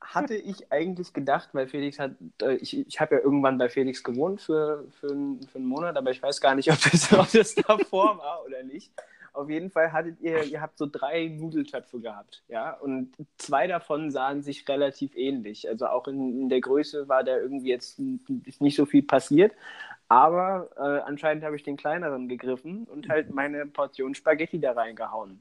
[0.00, 2.12] hatte ich eigentlich gedacht, weil Felix hat,
[2.42, 6.10] äh, ich, ich habe ja irgendwann bei Felix gewohnt für, für, für einen Monat, aber
[6.10, 8.92] ich weiß gar nicht, ob das, ob das davor war oder nicht.
[9.32, 14.10] Auf jeden Fall hattet ihr, ihr habt so drei Nudeltöpfe gehabt, ja, und zwei davon
[14.10, 15.68] sahen sich relativ ähnlich.
[15.68, 19.52] Also auch in, in der Größe war da irgendwie jetzt nicht so viel passiert,
[20.08, 25.40] aber äh, anscheinend habe ich den kleineren gegriffen und halt meine Portion Spaghetti da reingehauen.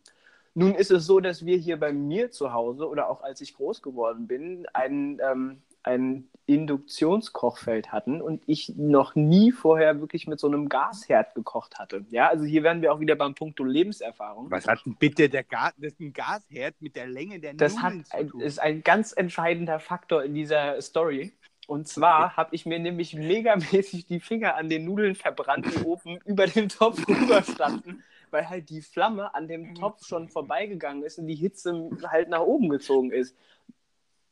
[0.54, 3.56] Nun ist es so, dass wir hier bei mir zu Hause oder auch als ich
[3.56, 10.40] groß geworden bin, einen ähm, ein Induktionskochfeld hatten und ich noch nie vorher wirklich mit
[10.40, 12.06] so einem Gasherd gekocht hatte.
[12.10, 14.50] Ja, also hier wären wir auch wieder beim Punkt Lebenserfahrung.
[14.50, 17.78] Was hat denn bitte der Gas, das ist ein Gasherd mit der Länge der Das
[17.82, 21.34] hat, ein, ist ein ganz entscheidender Faktor in dieser Story.
[21.68, 26.18] Und zwar habe ich mir nämlich megamäßig die Finger an den Nudeln verbrannt, die oben
[26.26, 31.20] über den Topf rüber standen, weil halt die Flamme an dem Topf schon vorbeigegangen ist
[31.20, 33.36] und die Hitze halt nach oben gezogen ist.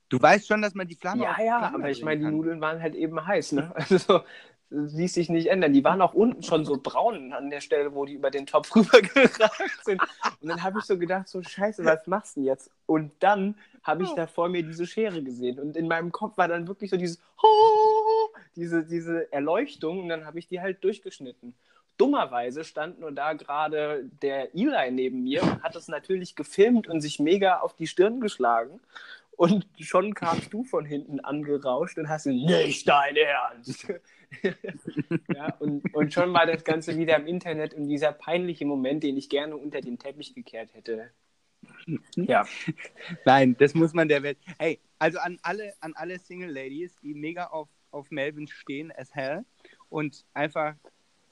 [0.10, 1.24] Du weißt schon, dass man die Flamme.
[1.24, 3.72] Ja, ja, aber ich meine, die Nudeln waren halt eben heiß, ne?
[3.76, 4.22] Also
[4.70, 5.72] das ließ sich nicht ändern.
[5.72, 8.74] Die waren auch unten schon so braun an der Stelle, wo die über den Topf
[8.76, 10.02] rübergeragt sind.
[10.42, 12.70] Und dann habe ich so gedacht, so scheiße, was machst du jetzt?
[12.86, 15.60] Und dann habe ich da vor mir diese Schere gesehen.
[15.60, 17.20] Und in meinem Kopf war dann wirklich so dieses,
[18.56, 20.02] diese, diese Erleuchtung.
[20.02, 21.56] Und dann habe ich die halt durchgeschnitten.
[21.98, 27.02] Dummerweise stand nur da gerade der Eli neben mir und hat es natürlich gefilmt und
[27.02, 28.80] sich mega auf die Stirn geschlagen.
[29.38, 33.88] Und schon kamst du von hinten angerauscht und hast nicht dein Ernst.
[35.34, 39.16] ja, und, und schon war das Ganze wieder im Internet und dieser peinliche Moment, den
[39.16, 41.12] ich gerne unter den Teppich gekehrt hätte.
[42.16, 42.48] Ja.
[43.26, 44.40] Nein, das muss man der Welt.
[44.58, 49.14] Hey, also an alle, an alle Single Ladies, die mega auf, auf Melvin stehen, as
[49.14, 49.46] hell
[49.90, 50.74] und einfach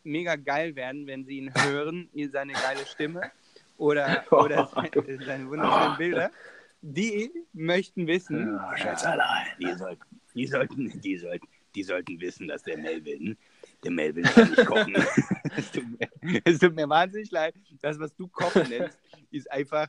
[0.03, 3.31] mega geil werden, wenn sie ihn hören, seine geile Stimme
[3.77, 6.31] oder, oder seine, seine wunderschönen Bilder
[6.93, 8.55] die möchten wissen.
[8.55, 9.47] Ja, Schätzelein.
[9.59, 13.35] Die sollten, die, sollten, die, sollten, die sollten wissen, dass der Melvin,
[13.83, 14.95] der Melvin kann nicht kochen.
[15.57, 17.55] es, tut mir, es tut mir wahnsinnig leid.
[17.81, 18.99] Das, was du kochen nennst,
[19.31, 19.87] ist einfach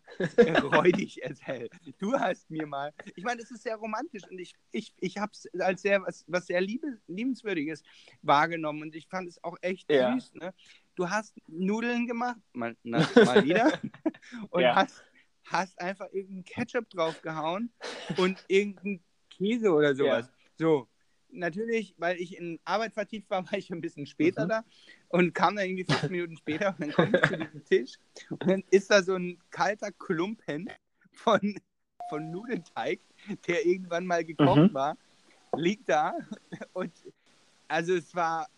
[0.62, 1.68] räudig as hell.
[1.98, 5.32] Du hast mir mal, ich meine, es ist sehr romantisch und ich, ich, ich habe
[5.32, 7.82] es als sehr, was, was sehr liebe, liebenswürdiges
[8.22, 10.14] wahrgenommen und ich fand es auch echt ja.
[10.14, 10.34] süß.
[10.36, 10.54] Ne?
[10.94, 13.78] Du hast Nudeln gemacht, mal, na, mal wieder,
[14.48, 14.74] und ja.
[14.74, 15.04] hast
[15.46, 17.70] hast einfach irgendeinen Ketchup draufgehauen
[18.16, 20.26] und irgendeinen Käse oder sowas.
[20.26, 20.32] Ja.
[20.58, 20.88] So,
[21.30, 24.48] natürlich, weil ich in Arbeit vertieft war, war ich ein bisschen später mhm.
[24.48, 24.64] da
[25.08, 27.94] und kam dann irgendwie fünf Minuten später und dann komme ich zu diesem Tisch
[28.30, 30.70] und dann ist da so ein kalter Klumpen
[31.12, 31.56] von,
[32.10, 33.00] von Nudelteig,
[33.46, 34.74] der irgendwann mal gekocht mhm.
[34.74, 34.96] war,
[35.56, 36.14] liegt da
[36.72, 36.92] und
[37.68, 38.48] also es war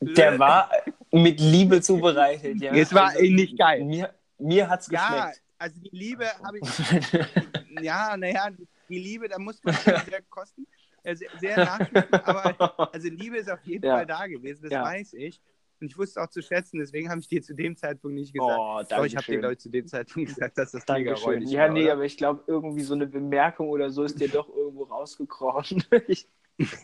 [0.00, 0.70] der war
[1.10, 2.72] mit Liebe zubereitet, ja.
[2.74, 3.82] Es war also, nicht geil.
[3.82, 5.12] Mir, mir hat es geschmeckt.
[5.12, 6.68] Ja, also die Liebe habe ich.
[7.82, 8.48] ja, naja,
[8.88, 10.66] die Liebe, da muss man sehr kosten.
[11.04, 13.94] Sehr, sehr nachschmecken, aber also Liebe ist auf jeden ja.
[13.96, 14.82] Fall da gewesen, das ja.
[14.82, 15.40] weiß ich.
[15.80, 18.58] und ich wusste auch zu schätzen, deswegen habe ich dir zu dem Zeitpunkt nicht gesagt.
[18.58, 21.48] Oh, Doch, ich habe dir, glaube ich, zu dem Zeitpunkt gesagt, dass das mega räudig
[21.48, 21.92] Ja, war, nee, oder?
[21.92, 25.84] aber ich glaube, irgendwie so eine Bemerkung oder so ist dir doch irgendwo rausgekrochen.
[26.08, 26.26] Ich,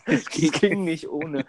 [0.05, 1.45] das ging- nicht ohne.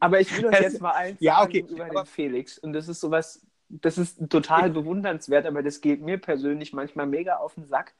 [0.00, 2.58] Aber ich will euch Das- jetzt mal eins Ja, okay, über aber- den Felix.
[2.58, 7.36] Und das ist sowas, das ist total bewundernswert, aber das geht mir persönlich manchmal mega
[7.36, 7.94] auf den Sack,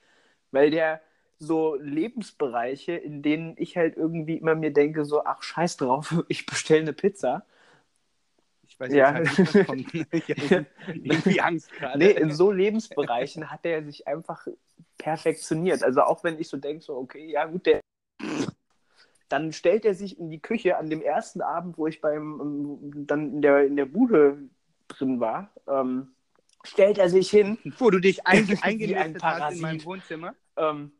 [0.50, 1.00] weil der
[1.38, 6.46] so Lebensbereiche, in denen ich halt irgendwie immer mir denke, so, ach, scheiß drauf, ich
[6.46, 7.44] bestelle eine Pizza.
[8.68, 9.18] Ich weiß Ja.
[9.18, 10.12] jetzt halt nicht.
[10.12, 11.98] Ich habe irgendwie Angst gerade.
[11.98, 14.46] Nee, in so Lebensbereichen hat er sich einfach
[14.98, 15.83] perfektioniert.
[15.83, 17.81] Also auch wenn ich so denke, so, okay, ja gut, der
[19.29, 23.07] dann stellt er sich in die Küche an dem ersten Abend, wo ich beim ähm,
[23.07, 24.38] dann in der, in der Bude
[24.88, 26.14] drin war, ähm,
[26.64, 30.35] stellt er sich hin, Wo du dich ein, Wie ein hast in meinem Wohnzimmer.
[30.57, 30.92] ähm,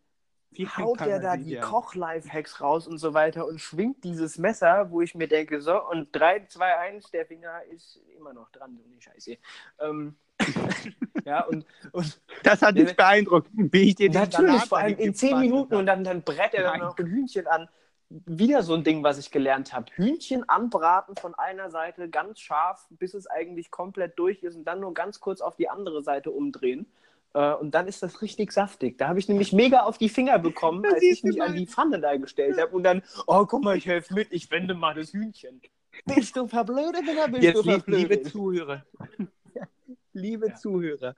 [0.77, 1.61] haut er da die ja.
[1.61, 6.09] Koch-Life-Hacks raus und so weiter und schwingt dieses Messer, wo ich mir denke, so, und
[6.13, 9.37] 3, 2, 1, der Finger ist immer noch dran, so eine Scheiße.
[9.81, 10.17] Ähm,
[11.25, 14.95] ja, und, und Das hat dich beeindruckt, wie ich dir den Natürlich, vor allem in
[14.95, 15.43] angekippt zehn habe.
[15.43, 17.69] Minuten und dann, dann brät er dann noch ein Hühnchen an.
[18.09, 19.87] Wieder so ein Ding, was ich gelernt habe.
[19.95, 24.81] Hühnchen anbraten von einer Seite ganz scharf, bis es eigentlich komplett durch ist und dann
[24.81, 26.87] nur ganz kurz auf die andere Seite umdrehen.
[27.35, 28.97] Äh, Und dann ist das richtig saftig.
[28.99, 32.01] Da habe ich nämlich mega auf die Finger bekommen, als ich mich an die Pfanne
[32.01, 32.77] da gestellt habe.
[32.77, 35.61] Und dann, oh, guck mal, ich helfe mit, ich wende mal das Hühnchen.
[36.05, 38.11] Bist du verblödet oder bist Jetzt, du verblödet?
[38.11, 38.85] liebe Zuhörer,
[40.13, 40.55] liebe Ja.
[40.55, 41.17] Zuhörer,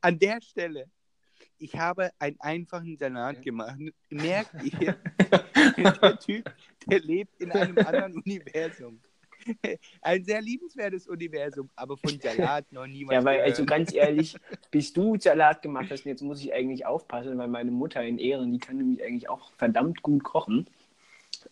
[0.00, 0.86] an der Stelle,
[1.64, 3.78] ich habe einen einfachen Salat gemacht.
[4.10, 4.96] Merkt ihr,
[5.76, 6.52] der Typ,
[6.86, 9.00] der lebt in einem anderen Universum.
[10.02, 13.14] Ein sehr liebenswertes Universum, aber von Salat noch niemand.
[13.14, 13.68] Ja, weil, also gehört.
[13.68, 14.36] ganz ehrlich,
[14.70, 18.52] bis du Salat gemacht hast, jetzt muss ich eigentlich aufpassen, weil meine Mutter in Ehren,
[18.52, 20.66] die kann nämlich eigentlich auch verdammt gut kochen.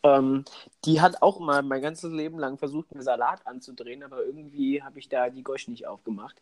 [0.03, 0.45] Ähm,
[0.85, 4.99] die hat auch mal mein ganzes Leben lang versucht, mir Salat anzudrehen, aber irgendwie habe
[4.99, 6.41] ich da die Gosch nicht aufgemacht.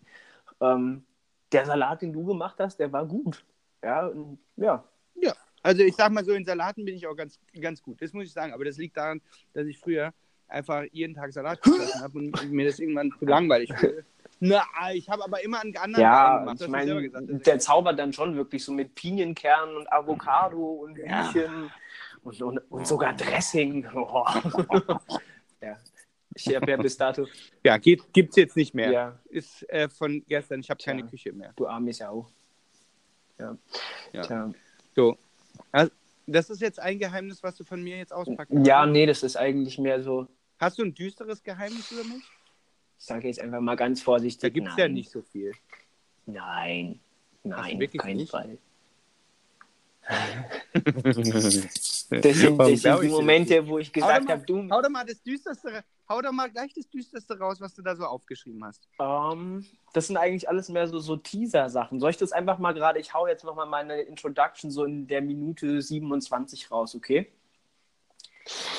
[0.60, 1.04] Ähm,
[1.52, 3.44] der Salat, den du gemacht hast, der war gut.
[3.82, 4.84] Ja, und, ja.
[5.62, 8.00] Also ich sag mal so, in Salaten bin ich auch ganz, ganz gut.
[8.00, 8.54] Das muss ich sagen.
[8.54, 9.20] Aber das liegt daran,
[9.52, 10.14] dass ich früher
[10.48, 14.04] einfach jeden Tag Salat gegessen habe und mir das irgendwann zu langweilig wurde.
[14.40, 14.64] Na,
[14.94, 16.54] ich habe aber immer einen anderen Ja, gemacht.
[16.56, 20.56] ich ja meine, gesagt, der ich- zaubert dann schon wirklich so mit Pinienkernen und Avocado
[20.64, 21.30] und Ja.
[21.30, 21.70] Hühnchen
[22.22, 23.86] und, und, und sogar Dressing.
[23.94, 24.24] Oh.
[25.60, 25.76] ja.
[26.34, 27.26] Ich habe ja bis dato,
[27.62, 28.90] Ja, geht, gibt's jetzt nicht mehr.
[28.90, 30.60] ja, Ist äh, von gestern.
[30.60, 31.04] Ich habe keine.
[31.06, 31.52] Küche mehr.
[31.56, 32.26] du arme Sau.
[33.40, 33.56] Ja.
[34.12, 34.22] Ja.
[34.22, 34.52] Tja.
[34.94, 35.16] So.
[35.72, 35.90] Also,
[36.26, 39.36] das ist jetzt ein Geheimnis, was du von mir jetzt auspacken ja, nee, das ist
[39.36, 40.28] eigentlich mehr so,
[40.60, 42.22] Hast du ein düsteres Geheimnis über mich?
[42.98, 44.42] ich sage jetzt einfach mal ganz vorsichtig.
[44.42, 44.78] Da gibt's nein.
[44.78, 45.52] ja nicht so viel.
[46.26, 47.00] Nein,
[47.42, 48.30] nein, auf keinen nicht?
[48.30, 48.58] Fall.
[50.74, 51.16] das
[52.36, 55.82] sind, das sind die Momente, wo ich gesagt habe, du, Hau doch mal das düsterste,
[56.10, 58.86] hau doch mal gleich das düsterste raus, was du da so aufgeschrieben hast.
[58.98, 62.00] Ähm, das sind eigentlich alles mehr so, so Teaser-Sachen.
[62.00, 65.22] Soll ich das einfach mal gerade, ich hau jetzt nochmal meine Introduction so in der
[65.22, 67.32] Minute 27 raus, okay?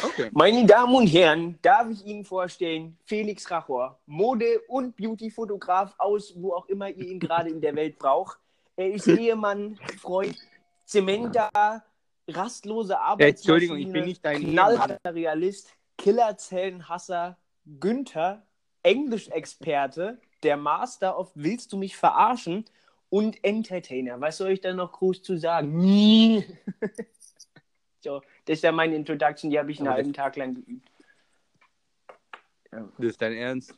[0.04, 0.30] Okay.
[0.34, 6.54] Meine Damen und Herren, darf ich Ihnen vorstellen, Felix Rachor, Mode- und Beauty-Fotograf aus, wo
[6.54, 8.38] auch immer ihr ihn gerade in der Welt braucht.
[8.76, 10.36] Er ist Ehemann, Freund,
[10.84, 11.84] Zementa,
[12.28, 17.38] rastlose Arbeitsmaschine, Entschuldigung, ich bin nicht dein knallharter Realist, Killerzellenhasser,
[17.80, 18.42] Günther,
[18.82, 22.66] Englischexperte, der Master of Willst du mich verarschen
[23.12, 24.20] und Entertainer.
[24.20, 25.80] Was soll ich da noch groß zu sagen?
[28.00, 30.90] so, das ist ja meine Introduction, die habe ich einen halben Tag lang geübt.
[32.72, 33.76] Das ist dein Ernst?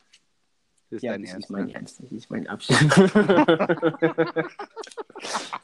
[0.88, 1.44] Das ist Ja, dein das Ernst.
[1.44, 1.74] ist mein ne?
[1.74, 2.80] Ernst, das ist mein Abschluss.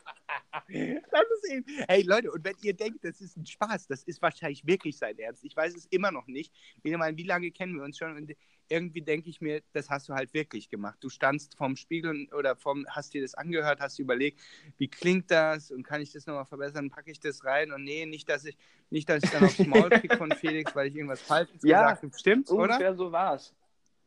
[1.10, 1.64] Das ist eben.
[1.88, 5.18] Hey Leute, und wenn ihr denkt, das ist ein Spaß, das ist wahrscheinlich wirklich sein
[5.18, 5.44] Ernst.
[5.44, 6.52] Ich weiß es immer noch nicht.
[6.82, 8.16] Ich meine, wie lange kennen wir uns schon?
[8.16, 8.32] Und
[8.68, 10.98] irgendwie denke ich mir, das hast du halt wirklich gemacht.
[11.00, 14.40] Du standst vorm Spiegel oder vom, hast dir das angehört, hast dir überlegt,
[14.78, 18.06] wie klingt das und kann ich das nochmal verbessern, packe ich das rein und nee,
[18.06, 18.56] nicht, dass ich,
[18.90, 22.02] nicht, dass ich dann aufs Maul krieg von Felix, weil ich irgendwas Falsches Ja, gesagt
[22.04, 22.18] habe.
[22.18, 22.74] Stimmt's, oder?
[22.74, 23.52] Ungefähr so war's.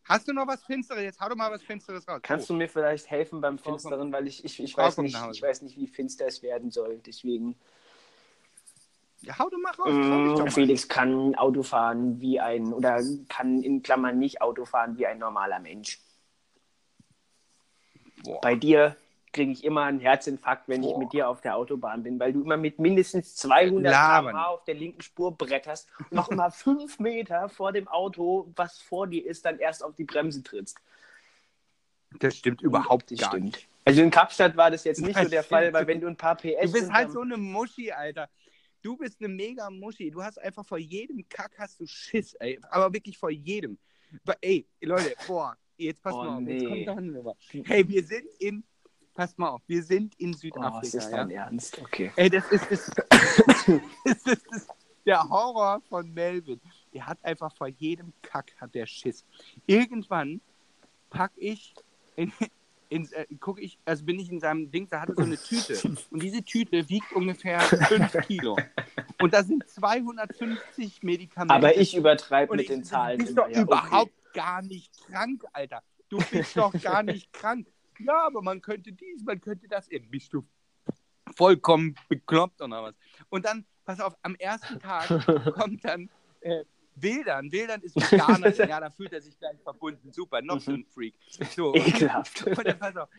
[0.06, 1.04] Hast du noch was Finsteres?
[1.04, 2.20] Jetzt hau doch mal was Finsteres raus.
[2.24, 5.62] Kannst du mir vielleicht helfen beim Finsteren, weil ich, ich, ich, weiß nicht, ich weiß
[5.62, 7.00] nicht, wie finster es werden soll.
[7.06, 7.56] Deswegen.
[9.22, 9.88] ja, hau doch mal raus.
[9.88, 10.52] dich doch mal.
[10.52, 15.20] Felix kann Auto fahren wie ein, oder kann in Klammern nicht Auto fahren wie ein
[15.20, 16.00] normaler Mensch.
[18.24, 18.42] Boah.
[18.42, 18.98] Bei dir
[19.34, 21.00] kriege ich immer einen Herzinfarkt, wenn ich Boah.
[21.00, 24.32] mit dir auf der Autobahn bin, weil du immer mit mindestens 200 Labern.
[24.34, 28.80] km/h auf der linken Spur bretterst und noch immer fünf Meter vor dem Auto, was
[28.80, 30.78] vor dir ist, dann erst auf die Bremse trittst.
[32.20, 33.46] Das stimmt überhaupt Das gar stimmt.
[33.46, 33.68] nicht.
[33.86, 35.44] Also in Kapstadt war das jetzt nicht Das so der.
[35.44, 38.30] Fall, weil wenn du ein paar PS Du bist halt so eine Muschi, Alter.
[38.82, 40.12] Du bist eine mega Muschi.
[40.12, 42.60] Du hast einfach vor jedem Kack hast du Schiss, ey.
[42.70, 43.78] Aber wirklich vor jedem.
[44.26, 46.40] Aber, ey, Leute, boah, jetzt pass Oh, mal auf.
[46.42, 46.60] nee.
[46.84, 47.36] Jetzt kommt Nummer.
[47.66, 48.64] Hey, wir sind in,
[49.14, 50.82] pass mal auf, wir sind in Oh, Südafrika.
[50.82, 51.18] ist das ja?
[51.18, 51.80] dein Ernst?
[51.82, 52.12] Okay.
[52.16, 52.92] Ey, das ist, das,
[54.06, 54.68] das ist das,
[55.06, 56.60] der Horror von Melvin.
[56.94, 59.26] Der hat einfach vor jedem Kack hat der Schiss.
[59.66, 60.42] Irgendwann
[61.10, 61.74] pack ich
[62.16, 62.32] in,
[62.90, 65.38] in, äh, guck ich, also bin ich in seinem Ding, da hat er so eine
[65.38, 65.80] Tüte.
[66.12, 68.58] Und diese Tüte wiegt ungefähr 5 Kilo.
[69.22, 71.54] Und da sind 250 Medikamente.
[71.54, 73.20] Aber ich übertreibe mit ich, den Zahlen.
[73.20, 75.82] Du bist doch ja, überhaupt gar nicht krank, Alter.
[76.10, 77.68] Du bist doch gar nicht krank.
[78.00, 79.88] Ja, aber man könnte dies, man könnte das.
[79.90, 80.46] Ey, bist du
[81.36, 82.96] vollkommen bekloppt oder was?
[83.30, 85.08] Und dann, pass auf, am ersten Tag
[85.54, 86.10] kommt dann
[86.42, 86.64] äh,
[86.96, 87.52] Wildern.
[87.52, 88.54] Wildern ist Veganer.
[88.68, 90.12] ja, da fühlt er sich gleich verbunden.
[90.12, 91.16] Super, noch so ein Freak.
[91.56, 92.46] So, Ekelhaft.
[92.48, 93.10] und dann pass auf,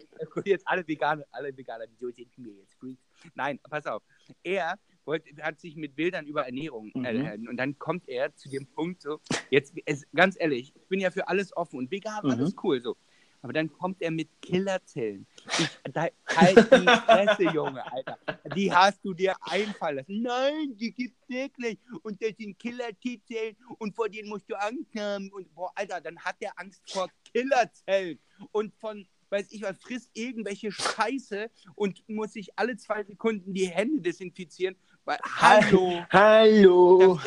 [0.44, 3.02] jetzt alle Veganer, alle Veganer, wieso sind wir jetzt Freaks?
[3.34, 4.02] Nein, pass auf.
[4.44, 7.04] Er wollte, hat sich mit Bildern über Ernährung Mhm.
[7.04, 11.00] äh, und dann kommt er zu dem Punkt so, jetzt, es, ganz ehrlich, ich bin
[11.00, 12.30] ja für alles offen und vegan, Mhm.
[12.30, 12.96] alles cool so.
[13.44, 15.26] Aber dann kommt er mit Killerzellen.
[15.58, 18.18] Ich, da, halt die Fresse, Junge, Alter.
[18.56, 20.22] Die hast du dir einfallen lassen.
[20.22, 21.78] Nein, die gibt's wirklich.
[22.02, 25.30] Und das sind Killer-T-Zellen und vor denen musst du Angst haben.
[25.30, 28.18] Und boah, Alter, dann hat der Angst vor Killerzellen.
[28.50, 33.66] Und von, weiß ich was, frisst irgendwelche Scheiße und muss sich alle zwei Sekunden die
[33.66, 34.74] Hände desinfizieren.
[35.04, 36.02] Weil, hallo.
[36.10, 37.20] Hallo.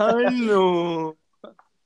[0.00, 1.16] Hallo.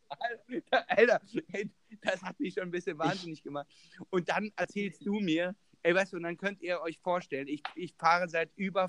[0.70, 1.20] Alter,
[1.52, 1.70] ey,
[2.06, 3.66] das hat mich schon ein bisschen wahnsinnig gemacht.
[4.10, 7.62] Und dann erzählst du mir, ey, weißt du, und dann könnt ihr euch vorstellen, ich,
[7.74, 8.88] ich fahre seit über,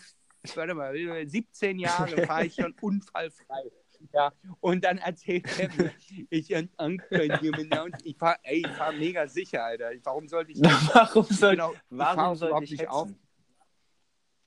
[0.55, 3.71] warte mal, 17 Jahren fahre ich schon unfallfrei.
[4.13, 5.91] Ja, und dann erzählt er mir,
[6.29, 9.91] ich ich fahre, ey, ich fahre mega sicher, Alter.
[10.03, 12.91] Warum sollte ich Warum soll, Genau, ich warum fahr soll überhaupt ich nicht hetzen?
[12.91, 13.09] auf.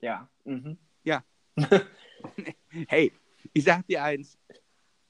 [0.00, 0.30] Ja.
[0.44, 0.78] Mhm.
[2.86, 3.12] Hey,
[3.52, 4.38] ich sag dir eins,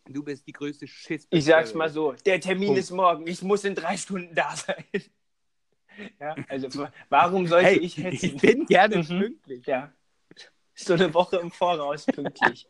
[0.09, 1.27] du bist die größte Schiss.
[1.31, 2.81] Ich sag's mal so, der Termin Punkt.
[2.81, 4.85] ist morgen, ich muss in drei Stunden da sein.
[6.19, 8.25] Ja, also wa- warum sollte Hey, ich hetzen?
[8.25, 9.07] ich bin gerne Mhm.
[9.21, 9.67] pünktlich.
[9.67, 9.93] Ja.
[10.75, 12.67] So eine Woche im Voraus pünktlich.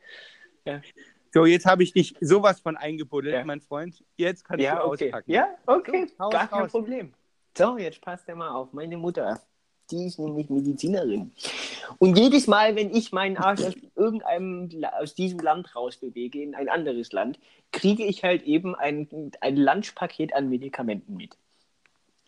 [1.33, 3.45] So, jetzt habe ich dich sowas von eingebuddelt, Ja.
[3.45, 4.03] mein Freund.
[4.17, 5.05] Jetzt kannst ja, du okay.
[5.07, 5.31] auspacken.
[5.31, 6.07] Ja, okay.
[6.09, 6.71] So, hau Gar kein raus.
[6.73, 7.15] Problem.
[7.57, 8.73] So, jetzt passt er mal auf.
[8.73, 9.41] Meine Mutter,
[9.91, 11.33] die ist nämlich Medizinerin.
[11.99, 16.69] Und jedes Mal, wenn ich meinen Arsch aus irgendeinem aus diesem Land rausbewege in ein
[16.69, 17.39] anderes Land,
[17.73, 21.37] kriege ich halt eben ein, ein Lunchpaket an Medikamenten mit.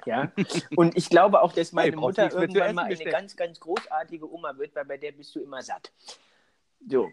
[0.05, 0.33] Ja,
[0.77, 3.13] und ich glaube auch, dass meine Hey, Mutter irgendwann mal eine bestellen.
[3.13, 5.93] ganz, ganz großartige Oma wird, weil bei der bist du immer satt.
[6.89, 7.11] So.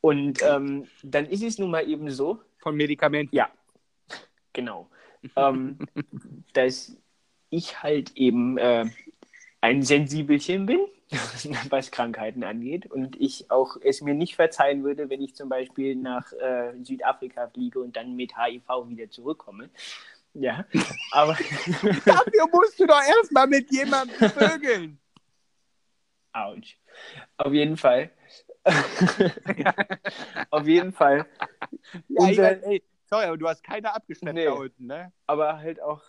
[0.00, 3.34] Und ähm, dann ist es nun mal eben so, Von Medikamenten.
[3.34, 3.50] ja,
[4.52, 4.88] genau.
[5.36, 5.78] ähm,
[6.52, 6.96] dass
[7.50, 8.86] ich halt eben äh,
[9.64, 10.80] ein Sensibelchen bin,
[11.70, 12.84] was Krankheiten angeht.
[12.90, 17.48] Und ich auch es mir nicht verzeihen würde, wenn ich zum Beispiel nach äh, Südafrika
[17.48, 19.70] fliege und dann mit HIV wieder zurückkomme.
[20.34, 20.66] Ja,
[21.12, 21.32] aber
[22.04, 24.98] Dafür musst du doch erstmal mit jemandem vögeln.
[26.34, 26.76] ouch.
[27.38, 28.10] Auf jeden Fall.
[30.50, 31.26] Auf jeden Fall.
[32.08, 34.44] Ja, Unser- ey, sorry, aber du hast keine abgeschleppt Nee.
[34.44, 35.12] da unten, ne?
[35.26, 36.02] aber halt auch,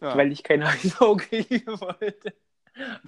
[0.00, 0.16] Ja.
[0.16, 2.32] weil ich kein HIV kriegen wollte.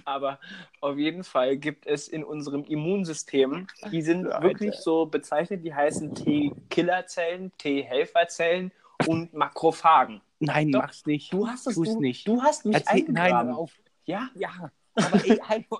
[0.05, 0.39] Aber
[0.81, 4.81] auf jeden Fall gibt es in unserem Immunsystem, die sind Ja, wirklich Alter.
[4.81, 8.71] so bezeichnet, die heißen T-Killerzellen, T-Helferzellen
[9.07, 10.21] und Makrophagen.
[10.39, 10.81] Nein, Doch.
[10.81, 11.31] mach's nicht.
[11.33, 12.27] Du hast es du, nicht.
[12.27, 13.49] Du hast mich Erzähl, nein, eingegraben.
[13.51, 13.71] hör auf.
[14.05, 15.79] Ja, Ja, aber ey, hallo,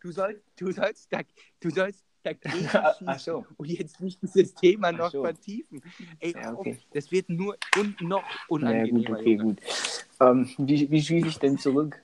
[0.00, 1.20] du sollst, du sollst, da,
[1.60, 2.68] du sollst dagegen
[3.18, 3.46] so.
[3.56, 5.22] und jetzt nicht dieses Thema noch so.
[5.22, 5.80] vertiefen.
[6.18, 6.78] Ey, Ja, okay.
[6.92, 9.08] das wird nur un, noch Na ja, unangenehmer.
[9.08, 9.58] gut, okay, gut.
[10.20, 12.02] Ähm, wie wie schieße ich denn zurück?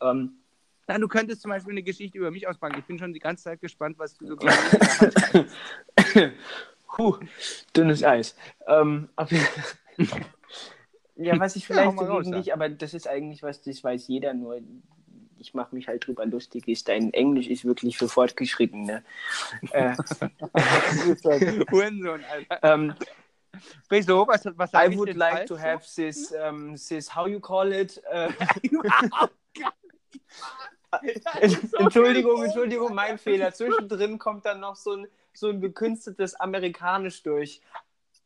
[0.00, 0.38] Ähm,
[0.86, 2.78] Na, du könntest zum Beispiel eine Geschichte über mich auspacken.
[2.78, 4.76] Ich bin schon die ganze Zeit gespannt, was du so glaubst.
[6.96, 7.18] Puh,
[7.76, 8.34] dünnes Eis.
[8.66, 9.08] Ähm,
[11.16, 12.54] ja, was ich Ja, vielleicht so raus, gegen ja.
[12.54, 14.60] aber das ist eigentlich was, das weiß jeder, nur
[15.38, 19.02] ich mache mich halt drüber lustig, ist dein Englisch ist wirklich für Fortgeschrittene.
[19.72, 22.58] äh, bist ein Hurensohn, Alter.
[22.62, 22.94] ähm,
[23.88, 24.26] Wieso?
[24.26, 27.98] Was, was I would like to have this, um, this, how you call it?
[31.02, 33.52] Äh, Entschuldigung, Entschuldigung, mein Fehler.
[33.52, 37.60] Zwischendrin kommt dann noch so ein, so ein gekünstetes Amerikanisch durch.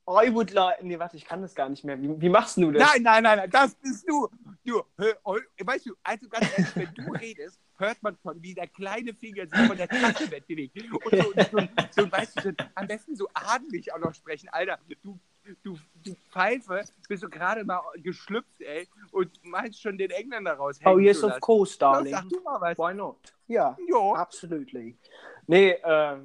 [0.09, 0.83] I would like.
[0.83, 2.01] Nee, warte, ich kann das gar nicht mehr.
[2.01, 2.83] Wie, wie machst du das?
[2.83, 4.29] Nein, nein, nein, nein, das bist du.
[4.65, 9.15] Du, weißt du, also ganz ehrlich, wenn du redest, hört man schon, wie der kleine
[9.15, 10.77] Finger sich von der Tasse wegbewegt.
[10.93, 14.49] Und so, so, so, weißt du, so, am besten so adelig auch noch sprechen.
[14.51, 15.19] Alter, du,
[15.63, 20.79] du, du Pfeife, bist du gerade mal geschlüpft, ey, und meinst schon den Engländer raus.
[20.85, 22.13] Oh, yes, of course, darling.
[22.13, 22.79] sag du mal was.
[22.79, 23.17] Why not?
[23.47, 24.15] Ja, Jo.
[24.15, 24.97] absolutely.
[25.47, 26.17] Nee, äh,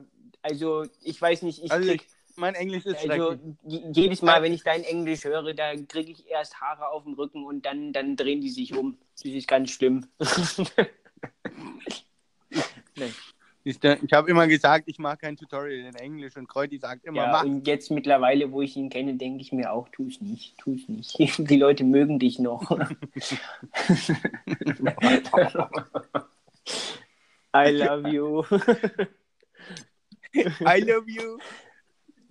[0.41, 4.63] also ich weiß nicht, ich Also krieg, Mein Englisch ist Also jedes Mal, wenn ich
[4.63, 8.41] dein Englisch höre, da kriege ich erst Haare auf dem Rücken und dann, dann drehen
[8.41, 8.97] die sich um.
[9.13, 10.07] Das ist ganz schlimm.
[13.67, 17.23] Ich, ich habe immer gesagt, ich mag kein Tutorial in Englisch und Kreuti sagt immer,
[17.23, 17.45] Ja, mach.
[17.45, 20.75] und jetzt mittlerweile, wo ich ihn kenne, denke ich mir auch, tu es nicht, tu
[20.75, 21.17] es nicht.
[21.49, 22.69] Die Leute mögen dich noch.
[27.55, 28.43] I love you.
[30.61, 31.39] I love you.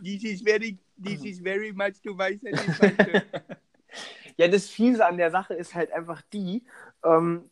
[0.00, 3.22] This is very, this is very much weiss and too
[4.36, 6.62] Ja, das Fiese an der Sache ist halt einfach die,
[7.04, 7.50] ähm,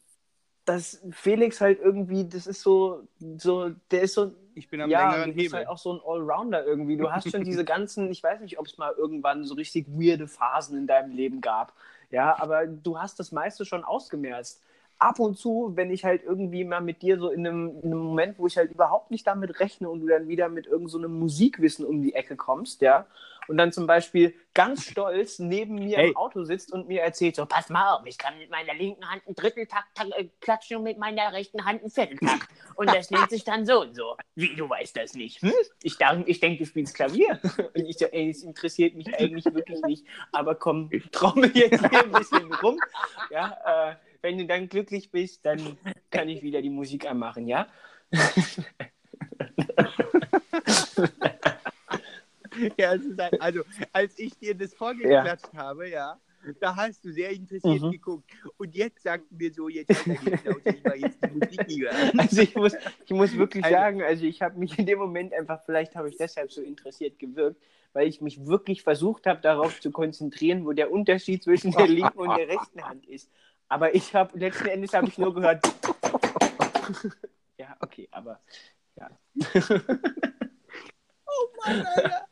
[0.64, 3.02] dass Felix halt irgendwie, das ist so,
[3.38, 6.00] so, der ist so, Ich bin am ja, längeren du bist halt auch so ein
[6.04, 6.96] Allrounder irgendwie.
[6.96, 10.28] Du hast schon diese ganzen, ich weiß nicht, ob es mal irgendwann so richtig weirde
[10.28, 11.74] Phasen in deinem Leben gab.
[12.10, 14.62] Ja, aber du hast das meiste schon ausgemerzt.
[15.02, 17.98] Ab und zu, wenn ich halt irgendwie mal mit dir so in einem, in einem
[17.98, 20.98] Moment, wo ich halt überhaupt nicht damit rechne und du dann wieder mit irgendeinem so
[20.98, 23.06] einem Musikwissen um die Ecke kommst, ja,
[23.48, 26.10] und dann zum Beispiel ganz stolz neben mir Hey.
[26.10, 29.04] im Auto sitzt und mir erzählt, so, Pass mal auf, ich kann mit meiner linken
[29.10, 32.46] Hand einen Dritteltakt tak- äh, klatschen und mit meiner rechten Hand einen Vierteltakt.
[32.76, 34.16] Und das nennt sich dann so und so.
[34.36, 35.42] Wie, du weißt das nicht?
[35.42, 35.52] Hm?
[35.82, 37.40] Ich, dachte, ich denke, du spielst Klavier.
[37.74, 40.06] Und ich so, ey, das interessiert mich eigentlich wirklich nicht.
[40.30, 42.78] Aber komm, trommel jetzt hier ein bisschen rum.
[43.30, 45.76] Ja, äh, wenn du dann glücklich bist, dann
[46.10, 47.66] kann ich wieder die Musik anmachen, ja?
[52.76, 53.62] Ja, halt, also,
[53.92, 56.20] als ich dir das vorgeklatscht habe, ja,
[56.60, 57.92] da hast du sehr interessiert Mhm.
[57.92, 58.30] geguckt.
[58.58, 62.20] Und jetzt sagst du mir so, jetzt ich mach jetzt die Musik hören.
[62.20, 62.74] Also ich muss,
[63.06, 66.10] ich muss wirklich Also- sagen, also ich habe mich in dem Moment einfach, vielleicht habe
[66.10, 67.58] ich deshalb so interessiert gewirkt,
[67.94, 72.18] weil ich mich wirklich versucht habe, darauf zu konzentrieren, wo der Unterschied zwischen der linken
[72.18, 73.30] und der rechten Hand ist.
[73.72, 75.64] Aber ich habe, letzten Endes habe ich nur gehört.
[77.56, 78.38] ja, okay, aber
[78.96, 79.08] ja.
[81.64, 82.26] Mann, Alter.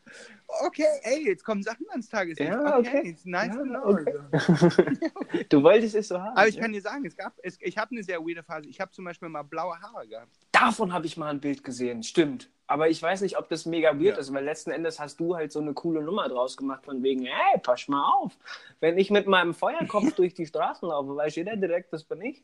[0.67, 2.51] Okay, ey, jetzt kommen Sachen ans Tageslicht.
[2.51, 2.99] Ja, okay.
[2.99, 3.09] okay.
[3.09, 3.85] It's nice Ja, know.
[3.85, 5.47] okay.
[5.49, 6.37] Du wolltest es so haben.
[6.37, 6.61] Aber ich ja?
[6.61, 8.69] kann dir sagen, es gab, es, ich habe eine sehr weirde Phase.
[8.69, 10.37] Ich habe zum Beispiel mal blaue Haare gehabt.
[10.53, 12.51] Davon habe ich mal ein Bild gesehen, stimmt.
[12.71, 14.19] Aber ich weiß nicht, ob das mega weird Ja.
[14.19, 17.25] ist, weil letzten Endes hast du halt so eine coole Nummer draus gemacht, von wegen,
[17.27, 18.39] hey, pass mal auf.
[18.79, 22.41] Wenn ich mit meinem Feuerkopf durch die Straßen laufe, weiß jeder direkt, das bin ich.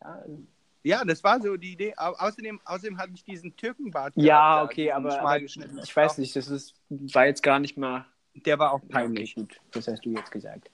[0.00, 0.24] Ja,
[0.82, 1.92] Ja, das war so die Idee.
[1.98, 4.14] Au außerdem, außerdem hatte ich diesen Türkenbart.
[4.16, 8.58] ja okay, aber, aber ich weiß nicht, das ist, war jetzt gar nicht mal Der
[8.58, 9.34] war auch Okay, peinlich.
[9.34, 10.70] gut, das hast du jetzt gesagt.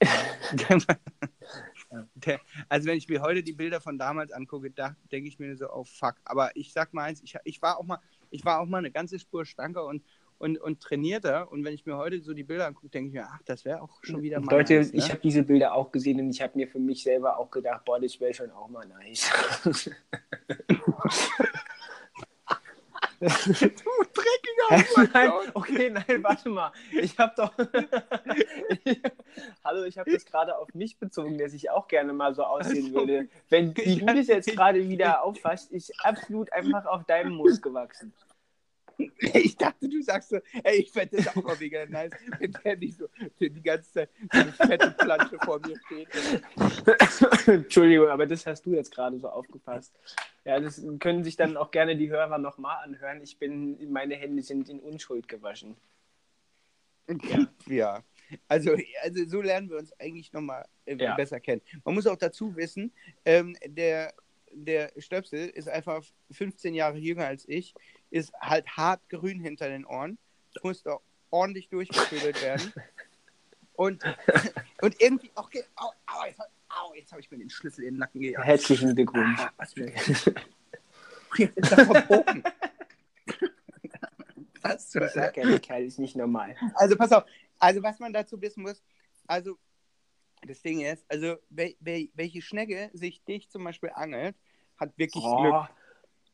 [2.14, 5.56] Der, also wenn ich mir heute die Bilder von damals angucke, da denke ich mir
[5.56, 6.16] so, oh fuck.
[6.24, 7.98] Aber ich sag mal eins, ich, ich war auch mal,
[8.30, 10.02] ich war auch mal eine ganze Spur schlanker und,
[10.38, 11.50] und, und trainierter.
[11.50, 13.80] Und wenn ich mir heute so die Bilder angucke, denke ich mir, ach, das wäre
[13.82, 14.98] auch schon wieder mal Leute, nice, ne?
[14.98, 17.84] ich habe diese Bilder auch gesehen und ich habe mir für mich selber auch gedacht,
[17.84, 19.30] boah, das wäre schon auch mal nice.
[23.20, 26.70] Du dreckiger nein, okay, nein, warte mal.
[26.92, 27.52] Ich habe doch.
[29.64, 32.86] Hallo, ich habe das gerade auf mich bezogen, dass ich auch gerne mal so aussehen
[32.86, 33.28] Also, würde.
[33.48, 38.12] Wenn du das jetzt gerade wieder auffasst, ist absolut einfach auf deinem Moos gewachsen.
[39.34, 42.76] Ich dachte, du sagst so, ey, ich fände das auch mal mega nice, wenn der
[42.76, 46.08] nicht so die ganze Zeit so eine fette Plansche vor mir steht.
[47.46, 49.94] Entschuldigung, aber das hast du jetzt gerade so aufgepasst.
[50.44, 53.20] Ja, das können sich dann auch gerne die Hörer nochmal anhören.
[53.22, 55.76] Ich bin, meine Hände sind in Unschuld gewaschen.
[57.66, 58.02] Ja.
[58.46, 61.14] Also, also so lernen wir uns eigentlich nochmal äh, Ja.
[61.14, 61.62] besser kennen.
[61.84, 62.92] Man muss auch dazu wissen,
[63.24, 64.12] ähm, der,
[64.52, 67.74] der Stöpsel ist einfach 15 Jahre jünger als ich,
[68.10, 70.18] ist halt hart grün hinter den Ohren,
[70.62, 72.72] muss doch ordentlich durchgefüttert werden.
[73.74, 74.02] Und,
[74.82, 77.98] und irgendwie, okay, au, au, jetzt, au, jetzt habe ich mir den Schlüssel in den
[78.00, 78.46] Nacken gejagt.
[78.46, 79.38] Herzlichen Glückwunsch.
[79.40, 79.92] Ah, was für
[81.36, 82.42] Jetzt ist er verbogen.
[84.62, 86.56] Was zur ja, der Kerl ist nicht normal.
[86.74, 87.24] Also pass auf,
[87.60, 88.82] also was man dazu wissen muss,
[89.26, 89.56] also
[90.42, 94.36] das Ding ist, also wel, wel, welche Schnecke sich dich zum Beispiel angelt,
[94.76, 95.54] hat wirklich Glück.
[95.54, 95.66] Oh,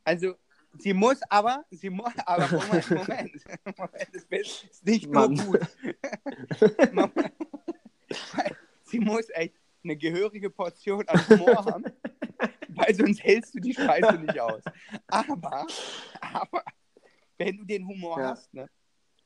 [0.04, 0.36] Also
[0.78, 3.44] sie muss aber, sie muss, aber Moment, Moment,
[3.76, 5.36] Moment, das ist nicht nur Mann.
[5.36, 5.60] gut.
[6.92, 7.34] Moment.
[8.84, 11.84] sie muss echt eine gehörige Portion an Humor haben,
[12.68, 14.62] weil sonst hältst du die Scheiße nicht aus.
[15.08, 15.66] Aber,
[16.20, 16.64] aber
[17.36, 18.30] wenn du den Humor Ja.
[18.30, 18.68] hast, ne,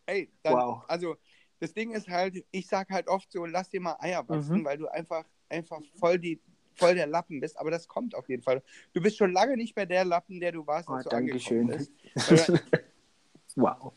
[0.06, 0.84] ey, dann, Wow.
[0.88, 1.16] also
[1.60, 4.64] das Ding ist halt, ich sag halt oft so, lass dir mal Eier wachsen, Mhm.
[4.64, 6.40] weil du einfach, einfach voll die
[6.78, 8.62] voll der Lappen bist, aber das kommt auf jeden Fall.
[8.92, 11.70] Du bist schon lange nicht mehr der Lappen, der du warst, Oh, als du Dankeschön.
[11.72, 12.30] angekommen bist.
[12.30, 12.60] Oder,
[13.56, 13.92] Wow.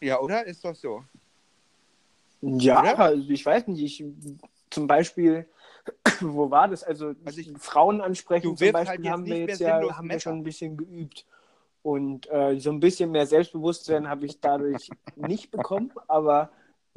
[0.00, 0.46] ja, oder?
[0.46, 1.04] Ist doch so.
[2.40, 2.98] Ja, Oder?
[2.98, 4.04] also ich weiß nicht, ich
[4.70, 5.46] zum Beispiel,
[6.20, 6.82] wo war das?
[6.82, 10.38] Also, Also ich- Frauen ansprechen zum Beispiel halt haben wir jetzt ja haben wir schon
[10.38, 11.26] ein bisschen geübt.
[11.82, 16.50] Und äh, so ein bisschen mehr Selbstbewusstsein habe ich dadurch nicht bekommen, aber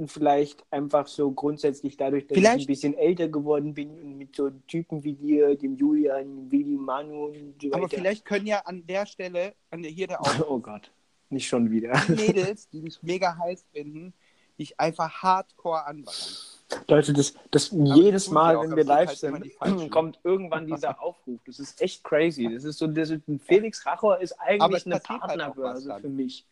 [0.08, 4.36] vielleicht einfach so grundsätzlich dadurch, dass Vielleicht- ich ein bisschen älter geworden bin und mit
[4.36, 7.78] so Typen wie dir, dem Julian, Willi, Manu und so weiter.
[7.78, 10.92] Aber vielleicht können ja an der Stelle, an der, hier der auch Oh Gott,
[11.30, 11.94] nicht schon wieder.
[12.10, 14.14] Mädels, die dich mega heiß finden,
[14.60, 16.16] dich einfach hardcore anbauen.
[16.88, 20.66] Leute, das, das jedes Mal, auch, wenn wir live halt immer sind, die kommt irgendwann
[20.68, 21.40] dieser Aufruf.
[21.46, 22.50] Das ist echt crazy.
[22.54, 26.02] Das ist so, das ist, Felix Rachor ist eigentlich eine halt Partnerbörse dann.
[26.02, 26.46] für mich.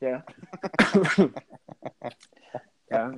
[0.00, 0.24] Ja.
[2.90, 3.14] ja.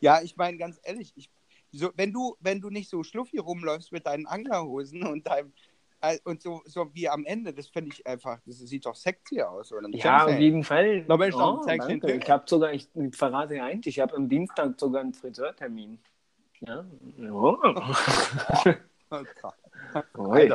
[0.00, 1.30] Ja, ich meine ganz ehrlich, ich,
[1.72, 5.52] so, wenn du, wenn du nicht so schluffi rumläufst mit deinen Anglerhosen und deinem
[6.00, 9.42] äh, und so, so wie am Ende, das finde ich einfach, das sieht doch sexy
[9.42, 9.88] aus, oder?
[9.90, 11.04] Ja, auf jeden Fall.
[11.08, 11.98] Oh, danke.
[11.98, 12.22] Typ.
[12.22, 15.98] Ich habe sogar, ich verrate dir eins, ich habe am Dienstag sogar einen Friseurtermin.
[16.60, 16.84] Ja.
[17.32, 17.56] Oh.
[19.10, 19.54] Alter,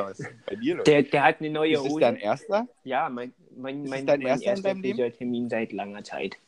[0.06, 0.84] was ist bei dir los?
[0.84, 2.00] Der, der hat eine neue Ist Hose.
[2.00, 2.68] dein erster?
[2.84, 4.76] Ja, mein, mein, Ist mein, dein mein erster erster?
[4.76, 6.38] Friseurtermin seit langer Zeit.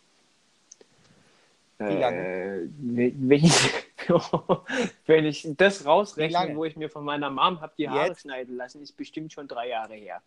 [1.79, 2.19] Wie lange?
[2.19, 3.71] Äh, wenn, ich,
[5.07, 8.23] wenn ich das rausrechne, wo ich mir von meiner Mom habe die Haare Jetzt?
[8.23, 10.23] schneiden lassen, ist bestimmt schon drei Jahre her.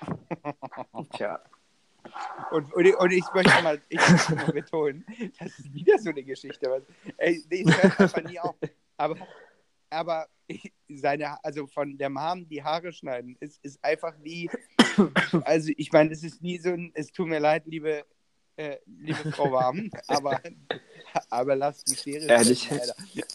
[1.16, 1.40] Tja.
[2.50, 5.04] Und, und, und ich möchte mal, ich möchte mal betonen,
[5.38, 6.70] das ist wieder so eine Geschichte.
[6.70, 6.82] Was,
[7.18, 8.56] ey, nee, ich hört einfach nie auf.
[8.96, 9.16] Aber,
[9.90, 14.50] aber ich, seine, also von der Mom die Haare schneiden, ist, ist einfach wie,
[15.44, 18.04] also ich meine, es ist wie so ein, es tut mir leid, liebe,
[18.60, 20.40] äh, liebe Frau Warm, aber,
[21.30, 22.68] aber lass die Schere Ehrlich?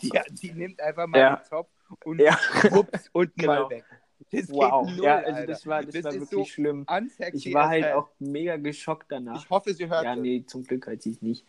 [0.02, 1.36] Die, die nimmt einfach mal Ja.
[1.38, 1.70] den Zopf
[2.04, 2.38] und Ja.
[2.70, 3.64] wups unten Genau.
[3.64, 3.86] mal weg.
[4.32, 4.90] Das Wow.
[4.90, 6.86] null, ja, also das war, das Das war wirklich so schlimm.
[7.34, 9.44] Ich war halt auch mega geschockt danach.
[9.44, 11.46] Ich hoffe, sie hört ja, nee, zum Glück hat sie es nicht.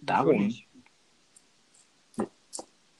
[0.00, 0.46] Darum.
[0.46, 0.66] nicht?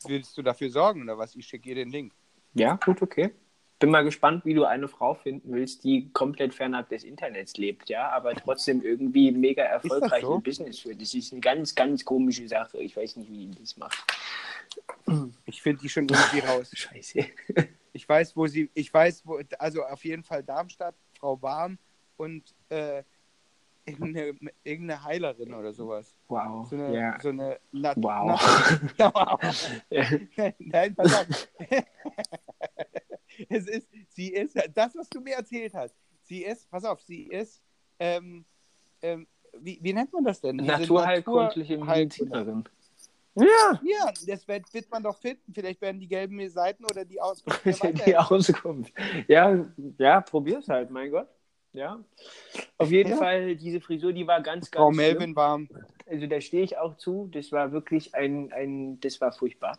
[0.06, 1.34] Willst du dafür sorgen oder was?
[1.36, 2.14] Ich schicke ihr den Link.
[2.54, 3.34] Ja, gut, okay.
[3.81, 7.89] Bin mal gespannt, wie du eine Frau finden willst, die komplett fernab des Internets lebt,
[7.89, 10.35] ja, aber trotzdem irgendwie mega erfolgreich so?
[10.35, 11.01] im Business wird.
[11.01, 12.78] Das ist eine ganz, ganz komische Sache.
[12.78, 13.99] Ich weiß nicht, wie die das macht.
[15.47, 16.70] Ich finde die schon irgendwie raus.
[16.74, 17.24] Scheiße.
[17.93, 21.78] Ich weiß, wo sie, ich weiß, wo, also auf jeden Fall Darmstadt, Frau Warm
[22.16, 23.03] und äh,
[23.85, 26.14] irgendeine, irgendeine Heilerin oder sowas.
[26.28, 26.68] Wow.
[26.68, 27.18] So eine, ja.
[27.20, 28.41] so eine Nat Wow.
[28.99, 30.55] Nat wow.
[30.59, 31.49] Nein, pass auf.
[33.51, 37.24] Es ist, sie ist, das, was du mir erzählt hast, sie ist, pass auf, sie
[37.24, 37.62] ist,
[37.98, 38.44] ähm,
[39.03, 39.26] ähm,
[39.59, 40.57] wie, wie nennt man das denn?
[40.57, 41.98] Naturheilkundliche Naturheilkunde.
[41.98, 42.64] Medizinerin.
[43.34, 43.80] Ja.
[43.82, 45.53] Ja, das wird, wird man doch finden.
[45.53, 47.64] Vielleicht werden die gelben Seiten oder die Auskunft.
[48.07, 48.16] die.
[48.16, 48.92] Auskunft.
[49.28, 49.66] Ja,
[49.98, 51.28] ja, probier's halt, mein Gott.
[51.72, 52.01] Ja.
[52.78, 53.16] Auf jeden Ja.
[53.16, 54.90] Fall, diese Frisur, die war ganz, ganz Frau.
[54.90, 55.61] Melvin war.
[56.07, 57.28] Also da stehe ich auch zu.
[57.32, 59.78] Das war wirklich ein, ein das war furchtbar.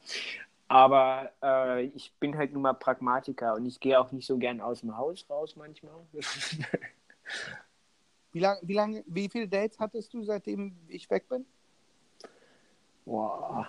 [0.71, 4.61] Aber äh, ich bin halt nun mal Pragmatiker und ich gehe auch nicht so gern
[4.61, 5.91] aus dem Haus raus manchmal.
[8.31, 11.45] Wie lange, wie lange, wie viele Dates hattest du, seitdem ich weg bin?
[13.03, 13.65] wow.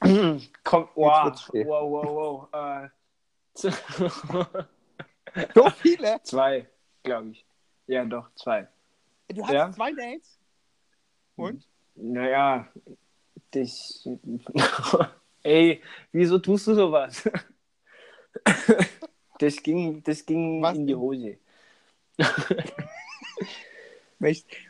[0.62, 2.54] Komm, wow, wow, wow, wow.
[2.54, 2.90] Äh,
[5.52, 6.20] So viele?
[6.22, 6.68] zwei,
[7.02, 7.44] glaube ich.
[7.88, 8.68] Ja, doch, zwei.
[9.26, 9.72] Du hast Ja.
[9.72, 10.38] zwei Dates?
[11.34, 11.66] Und?
[11.96, 12.68] Naja,
[13.50, 14.08] das.
[15.46, 15.80] Ey,
[16.10, 17.22] wieso tust du sowas?
[19.38, 20.94] Das ging, das ging Was in die?
[20.94, 21.36] Hose.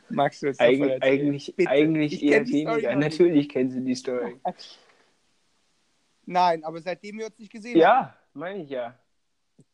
[0.09, 1.70] Magst du davon Eig eigentlich Bitte.
[1.70, 2.97] eigentlich Ich eher weniger.
[2.97, 4.41] Natürlich kennst du die Story.
[6.27, 7.81] Nein, aber seitdem wir uns nicht gesehen haben.
[7.81, 8.99] Ja, meine ich ja.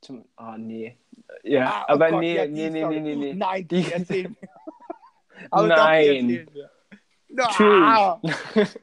[0.03, 0.99] Zum, oh, nee.
[1.43, 3.33] Ja, Ah, oh aber Gott, nee, ja, nee, nee, nee, nee, nee.
[3.33, 4.49] Nein, die, erzählen wir.
[5.51, 6.05] Aber doch, die Nein.
[6.05, 6.71] erzählen wir.
[7.29, 8.79] Na, Tschüss.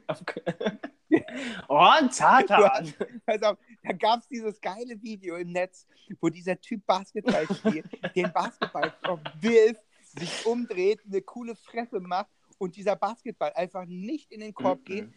[1.68, 2.64] Oh, Du Satan.
[2.64, 2.94] hast-
[3.26, 5.86] Pass auf, da gab es dieses geile Video im Netz,
[6.20, 7.86] wo dieser Typ Basketball spielt,
[8.16, 8.92] den Basketball
[9.40, 14.84] wirft, sich umdreht, eine coole Fresse macht und dieser Basketball einfach nicht in den Korb
[14.84, 15.08] geht,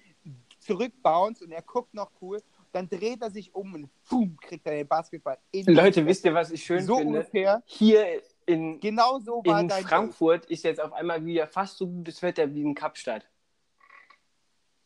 [0.59, 2.41] zurückbounce und er guckt noch cool,
[2.71, 6.05] dann dreht er sich um und boom, kriegt er den Basketball in Leute, Fresse.
[6.07, 7.19] wisst ihr, was ich schön so finde?
[7.19, 11.77] ungefähr, Hier in, genau so war in dein Frankfurt ist jetzt auf einmal wieder fast
[11.77, 13.27] so gutes Wetter wie in Kapstadt.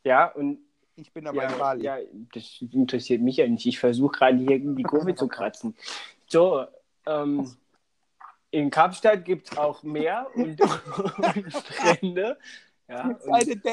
[0.03, 0.59] Ja, und.
[0.99, 1.83] Ich bin aber ja, Bali.
[1.83, 1.97] ja,
[2.33, 3.65] das interessiert mich ja nicht.
[3.67, 5.75] Ich versuche gerade hier die Kurve zu kratzen.
[6.25, 6.65] So,
[7.05, 7.55] ähm,
[8.49, 10.59] in Kapstadt gibt es auch Meer und,
[11.35, 12.37] und Strände.
[12.87, 13.65] Ja, und,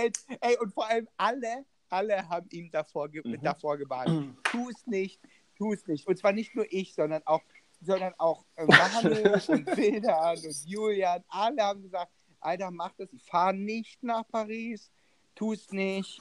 [0.43, 3.41] ey, und vor allem alle, alle haben ihm davor, ge Mhm.
[3.43, 4.37] davor gewarnt.
[4.45, 5.19] Tu es nicht,
[5.57, 6.07] tu es nicht.
[6.07, 7.41] Und zwar nicht nur ich, sondern auch,
[7.81, 11.25] sondern auch äh, Manu und Wildan und Julian.
[11.29, 13.11] Alle haben gesagt, Alter, mach das.
[13.15, 14.91] Ich fahre nicht nach Paris.
[15.35, 16.21] Tu es nicht.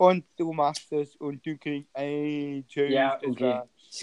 [0.00, 2.94] Und du machst es und du kriegst, ey, tschüss.
[2.94, 3.60] ja, okay.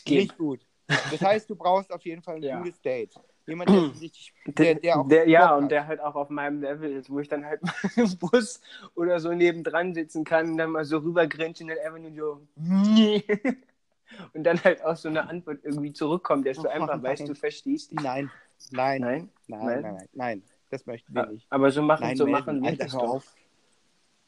[0.07, 0.59] Nicht gut.
[0.87, 2.59] Das heißt, du brauchst auf jeden Fall ein Ja.
[2.59, 3.19] gutes Date.
[3.47, 5.71] Jemand, der sich der, der auch der, ja, Bock und hat.
[5.71, 7.61] der halt auch auf meinem Level ist, wo ich dann halt
[7.95, 8.61] im Bus
[8.93, 12.47] oder so nebendran sitzen kann und dann mal so rübergrinsen und einfach nur so
[14.33, 17.33] und dann halt auch so eine Antwort irgendwie zurückkommt, dass du Oh, einfach weißt, du
[17.35, 18.01] verstehst dich.
[18.01, 18.29] Nein,
[18.69, 19.81] nein, nein, Nein?
[19.81, 21.47] nein, nein, nein, das möchten wir nicht.
[21.49, 23.01] Aber so machen, Nein, so machen wir das doch.
[23.01, 23.36] auf.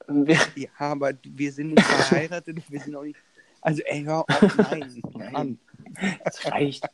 [0.10, 3.20] Wir, Ja, aber wir sind nicht verheiratet wir sind auch nicht.
[3.62, 5.02] Also, ey, hör auf, nein,
[5.32, 5.60] Nein.
[6.24, 6.86] Das reicht.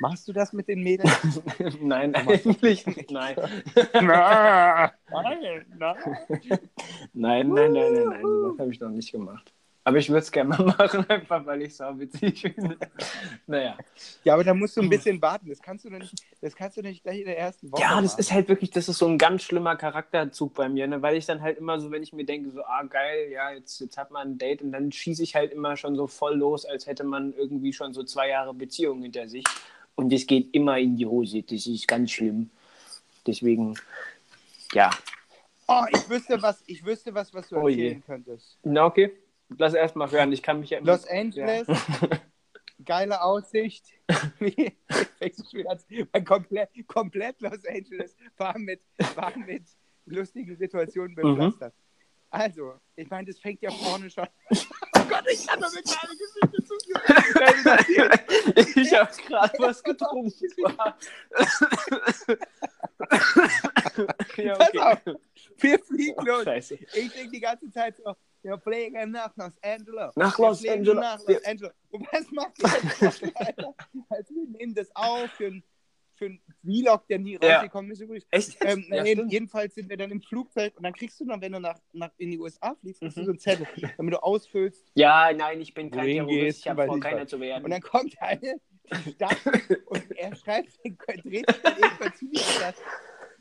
[0.00, 1.40] Machst du das mit den Mädels?
[1.80, 3.10] Nein, eigentlich nicht.
[3.10, 3.36] Nein.
[3.94, 4.90] nein,
[7.12, 9.53] Nein, nein, nein, nein, nein, das habe ich noch nicht gemacht.
[9.86, 12.78] Aber ich würde es gerne mal machen, einfach weil ich es auch witzig finde.
[13.46, 13.76] Naja.
[14.24, 15.50] Ja, aber da musst du ein bisschen warten.
[15.50, 17.82] Das kannst du doch nicht, das kannst du nicht gleich in der ersten Woche.
[17.82, 18.20] Ja, das machen.
[18.20, 21.02] ist halt wirklich, das ist so ein ganz schlimmer Charakterzug bei mir, ne?
[21.02, 23.78] weil ich dann halt immer so, wenn ich mir denke, so, ah geil, ja, jetzt,
[23.80, 26.64] jetzt hat man ein Date und dann schieße ich halt immer schon so voll los,
[26.64, 29.44] als hätte man irgendwie schon so zwei Jahre Beziehung hinter sich.
[29.96, 32.48] Und es geht immer in die Hose, das ist ganz schlimm.
[33.26, 33.74] Deswegen,
[34.72, 34.90] ja.
[35.68, 37.84] Oh, ich wüsste was, ich wüsste was, was du Oh je.
[37.84, 38.58] erzählen könntest.
[38.64, 39.12] Na okay,
[39.58, 40.78] lass erst mal hören, ich kann mich ja.
[40.80, 41.66] Los Angeles,
[42.84, 43.86] geile Aussicht.
[46.24, 48.82] Komplett, komplett Los Angeles war mit,
[49.14, 49.64] war mit
[50.06, 51.74] lustigen Situationen bepflastert.
[52.34, 54.26] Also, ich meine, das fängt ja vorne schon.
[54.96, 57.02] Oh Gott, ich doch eine kleine Geschichte zuführen.
[58.74, 60.32] ich habe gerade was getrunken.
[64.36, 64.78] ja, Pass okay.
[64.78, 65.02] auf,
[65.58, 66.44] wir fliegen Oh, los.
[66.44, 66.74] scheiße.
[66.74, 68.14] Ich denke die ganze Zeit so,
[68.44, 70.14] wir fliegen nach Los Angeles.
[70.16, 70.94] Nach Los Angeles.
[71.00, 71.72] Nach Los Angeles.
[71.90, 73.74] Und was macht ihr?
[74.10, 75.64] Also wir nehmen das auf für ein,
[76.16, 77.56] für ein Vlog, der nie Ja.
[77.56, 78.26] rausgekommen ist übrigens.
[78.30, 78.56] Echt?
[78.60, 81.52] Ähm, Ja, jeden- jedenfalls sind wir dann im Flugzeug und dann kriegst du noch, wenn
[81.52, 83.10] du nach, nach in die USA fliegst, Mhm.
[83.10, 83.66] so einen Zettel,
[83.96, 84.84] damit du ausfüllst.
[84.94, 86.60] Ja, nein, ich bin kein Terrorist.
[86.60, 87.64] Ich habe vor, keiner zu werden.
[87.64, 88.60] Und dann kommt eine,
[89.06, 89.36] die Stadt
[89.86, 92.26] und er schreibt, dreht sich dann irgendwann zu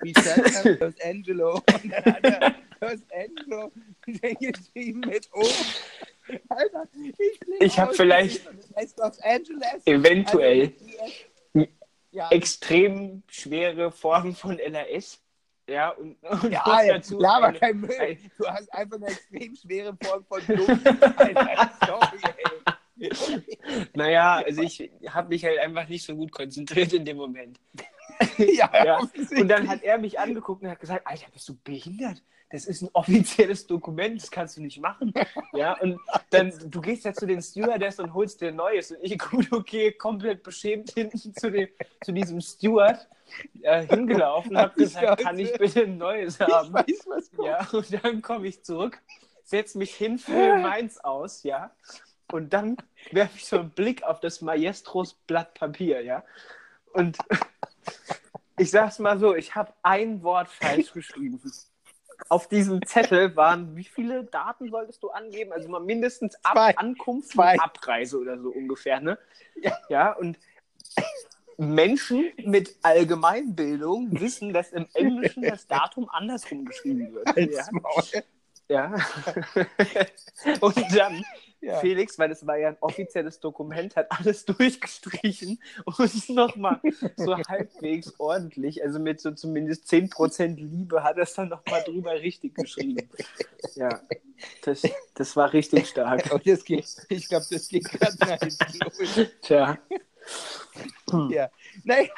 [0.02, 1.54] wie er Los Angeles?
[1.56, 3.72] Und dann hat er Los Angeles
[4.40, 5.46] geschrieben mit O.
[6.50, 6.88] Alter,
[7.18, 8.42] ich, Ich hab aus, vielleicht-.
[9.86, 10.74] Eventuell
[11.54, 11.68] Also,
[12.12, 15.20] ja, extrem schwere Formen von LAS.
[15.70, 17.92] Ja, und, und ja, ja dazu laber eine- kein Müll.
[18.00, 20.42] ein- Du hast einfach eine extrem schwere Form von.
[20.46, 22.64] Alter, sorry, ey.
[23.96, 27.60] Naja, also ich habe mich halt einfach nicht so gut konzentriert in dem Moment.
[28.38, 29.00] ja, Ja.
[29.00, 32.22] Und dann hat er mich angeguckt und hat gesagt, Alter, bist du behindert?
[32.50, 35.12] Das ist ein offizielles Dokument, das kannst du nicht machen.
[35.54, 36.00] Ja, und
[36.30, 38.92] dann, du gehst ja zu den Stewardess und holst dir neues.
[38.92, 41.70] Und ich, gut, okay, komplett beschämt hinten zu, dem,
[42.04, 43.08] zu diesem Steward
[43.62, 46.74] äh, hingelaufen und habe Ich gesagt, kann ich bitte ein neues ich haben?
[46.74, 47.48] weiß, was kommt.
[47.48, 49.00] Ja, und dann komme ich zurück,
[49.44, 51.72] setze mich hin, fülle meins aus, ja.
[52.32, 52.78] Und dann
[53.12, 56.24] werfe ich so einen Blick auf das Maestros Blatt Papier, ja.
[56.94, 57.18] Und
[58.58, 61.42] ich sag's mal so, ich habe ein Wort falsch geschrieben.
[62.30, 65.52] Auf diesem Zettel waren, wie viele Daten solltest du angeben?
[65.52, 66.78] Also mal mindestens Ab Zwei.
[66.78, 67.54] Ankunft Zwei.
[67.54, 69.18] und Abreise oder so ungefähr, ne?
[69.90, 70.40] Ja, und
[71.58, 77.54] Menschen mit Allgemeinbildung wissen, dass im Englischen das Datum andersrum geschrieben wird.
[77.54, 77.66] Ja.
[78.70, 78.96] Ja.
[80.62, 81.24] Und dann,
[81.64, 81.80] Ja.
[81.80, 86.82] Felix, weil es war ja ein offizielles Dokument, hat alles durchgestrichen und nochmal
[87.16, 92.12] so halbwegs ordentlich, also mit so zumindest 10% Liebe, hat er es dann nochmal drüber
[92.16, 93.10] richtig geschrieben.
[93.76, 94.02] Ja,
[94.64, 94.82] das,
[95.14, 96.30] das war richtig stark.
[96.34, 99.28] Und das geht, ich glaube, das geht gerade nach hinten los.
[99.42, 99.78] Tja.
[101.30, 101.50] Ja.
[101.86, 102.10] Naja,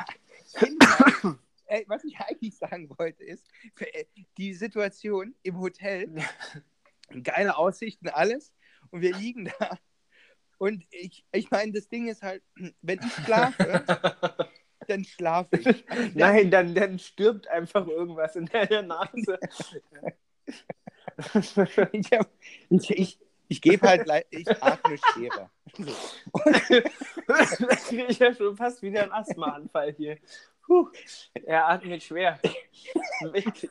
[1.87, 3.45] was ich eigentlich sagen wollte, ist,
[3.79, 4.05] äh,
[4.39, 6.09] die Situation im Hotel,
[7.21, 8.51] geile Aussichten, alles,
[8.95, 9.77] und wir liegen da.
[10.57, 12.41] Und ich, ich meine, das Ding ist halt,
[12.81, 13.83] wenn ich schlafe,
[14.87, 15.83] dann schlafe ich.
[16.15, 19.37] Nein, dann, dann stirbt einfach irgendwas in deiner Nase.
[21.93, 22.29] Ich, hab-
[22.69, 25.49] ich, ich, ich gebe halt, ich atme schwerer.
[25.77, 25.93] So.
[28.07, 30.17] ich ja schon fast wieder einen Asthmaanfall hier.
[30.66, 30.89] Puh,
[31.45, 32.39] er atmet schwer.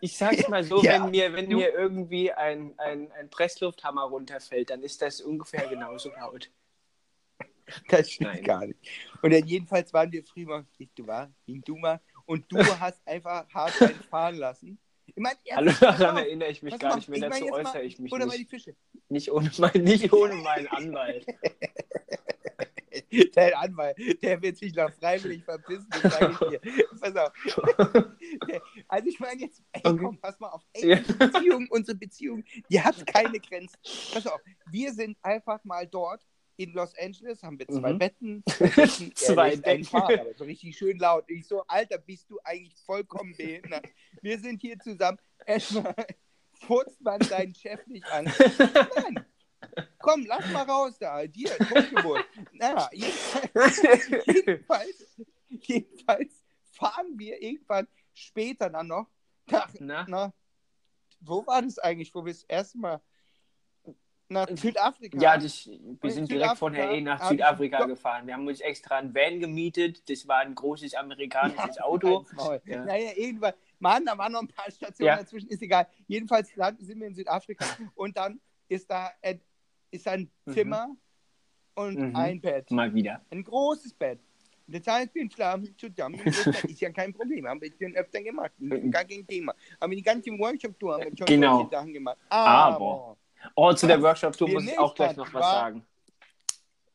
[0.01, 4.71] Ich, sag's mal so, Ja, wenn mir, wenn mir irgendwie ein, ein, ein Presslufthammer runterfällt,
[4.71, 6.51] dann ist das ungefähr genauso laut.
[7.89, 8.43] Das stimmt Nein.
[8.43, 8.79] gar nicht.
[9.23, 10.65] Und dann jedenfalls waren wir früher,
[10.97, 13.73] du war, ging du mal, und du hast einfach hart
[14.11, 14.79] fahren lassen.
[15.07, 17.19] Ich meine, Hallo, daran erinnere ich mich gar nicht mehr.
[17.19, 18.51] ich mein Dazu jetzt mal- äußere ich mich Oder mal die nicht.
[18.51, 18.75] Fische.
[19.11, 21.27] Nicht ohne, mein, nicht ohne meinen Anwalt.
[23.35, 26.87] Der Anwalt, der wird sich noch freiwillig verpissen, das sage ich dir.
[27.01, 27.33] Pass auf.
[28.89, 30.63] Also ich meine jetzt, ey, komm, pass mal auf.
[30.75, 30.99] Ey, Ja.
[30.99, 33.79] unsere Beziehung, unsere Beziehung, die hat keine Grenzen.
[34.13, 34.41] Pass auf,
[34.71, 36.23] wir sind einfach mal dort
[36.57, 37.99] in Los Angeles haben wir zwei Mhm.
[37.99, 38.45] Betten.
[39.17, 39.85] zwei Betten.
[39.85, 41.25] Zwei fahren, aber so richtig schön laut.
[41.29, 43.85] Ich so, Alter, bist du eigentlich vollkommen behindert?
[44.23, 45.19] Wir sind hier zusammen.
[45.47, 45.95] Erstmal
[46.53, 48.27] furzt man seinen Chef nicht an.
[48.27, 49.25] Nein.
[50.05, 51.27] Komm, lass mal raus da.
[51.27, 52.27] Dir, Totgeburt.
[52.53, 53.83] Naja, jedenfalls,
[54.27, 55.17] jedenfalls,
[55.49, 59.07] jedenfalls fahren wir irgendwann später dann noch
[59.47, 60.05] nach, Na?
[60.07, 60.33] na,
[61.21, 63.01] wo war das eigentlich, wo wir das erste Mal
[64.29, 67.85] nach Südafrika Ja, das, wir in sind direkt von Südafrika LA nach hab ich- Südafrika
[67.87, 68.27] gefahren.
[68.27, 70.09] Wir haben uns extra ein Van gemietet.
[70.11, 72.27] Das war ein großes amerikanisches Auto.
[72.67, 72.85] Ja.
[72.85, 73.55] Naja, irgendwann.
[73.79, 75.17] Mann, da waren noch ein paar Stationen Ja.
[75.17, 75.87] dazwischen, ist egal.
[76.07, 79.11] Jedenfalls sind wir in Südafrika und dann ist da
[79.95, 80.53] ist ein Mhm.
[80.53, 80.97] Zimmer
[81.75, 82.17] und Mhm.
[82.17, 82.71] ein Bett.
[82.71, 83.21] Mal wieder.
[83.31, 84.19] Ein großes Bett.
[84.67, 86.19] Das heißt, wir schlafen zusammen.
[86.25, 87.47] Das ist ja kein Problem.
[87.47, 88.53] Haben wir schon öfter gemacht.
[88.59, 89.55] Ist gar kein Thema.
[89.81, 91.57] Haben wir die ganze Workshop-Tour haben wir schon Genau.
[91.59, 92.19] solche Sachen gemacht.
[92.31, 93.17] Aber-
[93.55, 95.85] Oh, zu der Workshop-Tour muss ich auch gleich noch was war- sagen.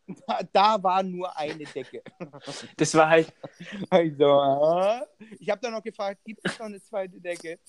[0.28, 2.02] da, da war nur eine Decke.
[2.78, 3.32] Das war halt,
[3.92, 5.02] Also, äh,
[5.40, 7.60] ich habe dann noch gefragt, gibt es noch eine zweite Decke?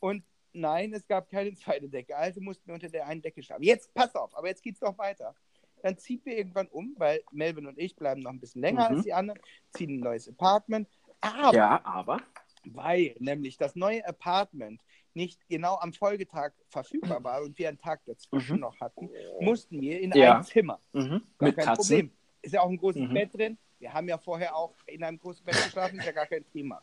[0.00, 0.22] Und
[0.52, 2.16] nein, es gab keine zweite Decke.
[2.16, 3.62] Also mussten wir unter der einen Decke schlafen.
[3.62, 5.34] Jetzt, pass auf, aber jetzt geht's noch weiter.
[5.82, 8.96] Dann ziehen wir irgendwann um, weil Melvin und ich bleiben noch ein bisschen länger Mhm.
[8.96, 9.40] als die anderen,
[9.70, 10.88] ziehen ein neues Apartment.
[11.20, 12.18] Aber ja, aber.
[12.64, 14.80] weil nämlich das neue Apartment
[15.14, 18.60] nicht genau am Folgetag verfügbar war und wir einen Tag dazwischen Mhm.
[18.62, 19.08] noch hatten,
[19.40, 20.38] mussten wir in Ja.
[20.38, 20.80] ein Zimmer.
[20.92, 21.22] Mhm.
[21.40, 21.76] Mit kein Katzen.
[21.76, 22.12] Problem.
[22.42, 23.14] Ist ja auch ein großes Mhm.
[23.14, 23.58] Bett drin.
[23.80, 26.82] Wir haben ja vorher auch in einem großen Bett geschlafen, ist ja gar kein Thema.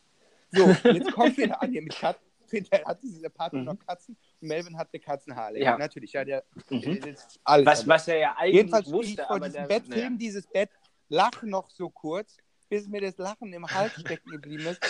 [0.51, 2.25] So, jetzt kommen wir da an hier mit Katzen.
[2.51, 3.73] Hinterher hat dieses Apartment Mhm.
[3.73, 5.59] noch Katzen und Melvin hat eine Katzenhaare.
[5.59, 5.77] Ja.
[5.77, 6.81] Natürlich, ja, der Mhm.
[7.05, 7.65] ist alles.
[7.65, 10.09] Was, was er ja eigentlich Jedenfalls stehe ich wusste, vor diesem der, Bett, naja.
[10.11, 10.69] dieses Bett,
[11.09, 12.37] lache noch so kurz,
[12.69, 14.81] bis mir das Lachen im Hals stecken geblieben ist.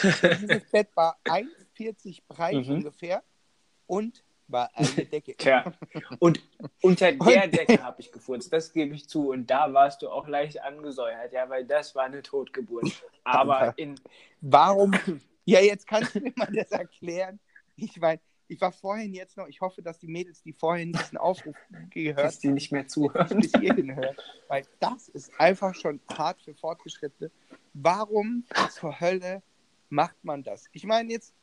[0.42, 2.76] Dieses Bett war 1,40 breit Mhm.
[2.76, 3.24] ungefähr
[3.88, 5.36] und war eine Decke.
[5.38, 5.74] Tja,
[6.20, 6.40] und
[6.82, 9.32] unter der Decke habe ich gefurzt, das gebe ich zu.
[9.32, 12.92] Und da warst du auch leicht angesäuert, ja, weil das war eine Totgeburt.
[13.24, 14.00] Aber in,
[14.42, 14.94] Warum?
[15.46, 17.40] Ja, jetzt kannst du mir mal das erklären.
[17.76, 21.18] Ich meine, ich war vorhin jetzt noch, ich hoffe, dass die Mädels, die vorhin diesen
[21.18, 21.56] Aufruf
[21.90, 23.40] gehört dass die nicht mehr haben, zuhören.
[23.40, 24.16] bis hierhin hören.
[24.48, 27.32] Weil das ist einfach schon hart für Fortgeschrittene.
[27.74, 29.42] Warum zur Hölle
[29.90, 30.66] macht man das?
[30.74, 31.34] Ich meine jetzt,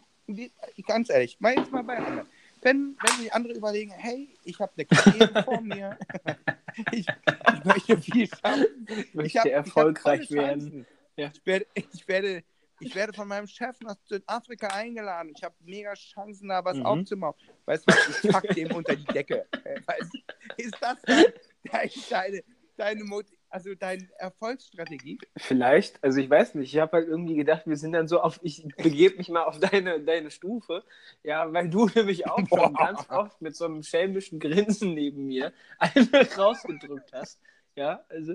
[0.87, 2.28] ganz ehrlich, mal jetzt mal bei anderen.
[2.62, 5.99] Wenn, wenn die andere überlegen, hey, ich habe eine Karriere vor mir,
[6.93, 10.87] ich, ich möchte viel schaffen, Ich möchte ich hab- ich erfolgreich tolle werden.
[11.16, 11.30] Ja.
[11.35, 12.45] Ich, werde, ich, werde,
[12.83, 15.33] ich werde von meinem Chef nach Südafrika eingeladen.
[15.37, 16.87] Ich habe mega Chancen, da was Mhm.
[16.87, 17.35] aufzubauen.
[17.64, 19.47] Weißt du was, ich pack dem unter die Decke.
[19.64, 20.18] Äh, Weißt,
[20.57, 21.24] ist das dein,
[21.70, 22.45] dein, deine,
[22.76, 25.18] deine, Mot- also deine Erfolgsstrategie?
[25.37, 28.41] Vielleicht, also ich weiß nicht, ich habe halt irgendwie gedacht, wir sind dann so auf,
[28.43, 30.85] ich begebe mich mal auf deine, deine Stufe,
[31.22, 32.72] ja, weil du nämlich auch schon Boah.
[32.74, 37.41] ganz oft mit so einem schelmischen Grinsen neben mir eine rausgedrückt hast.
[37.74, 38.35] Ja, also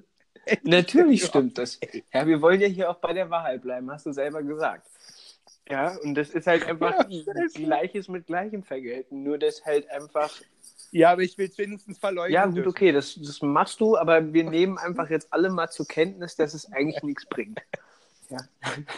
[0.63, 1.79] natürlich stimmt das.
[2.13, 4.87] Ja, wir wollen ja hier auch bei der Wahrheit bleiben, hast du selber gesagt.
[5.69, 7.23] Ja, und das ist halt einfach Ja.
[7.53, 10.31] Gleiches mit Gleichem vergelten, nur das halt einfach
[10.91, 12.33] Ja, aber ich will es wenigstens verleugnen.
[12.33, 12.69] ja, gut, dürfen.
[12.69, 16.53] okay, das, das machst du, aber wir nehmen einfach jetzt alle mal zur Kenntnis, dass
[16.53, 17.59] es eigentlich nichts bringt.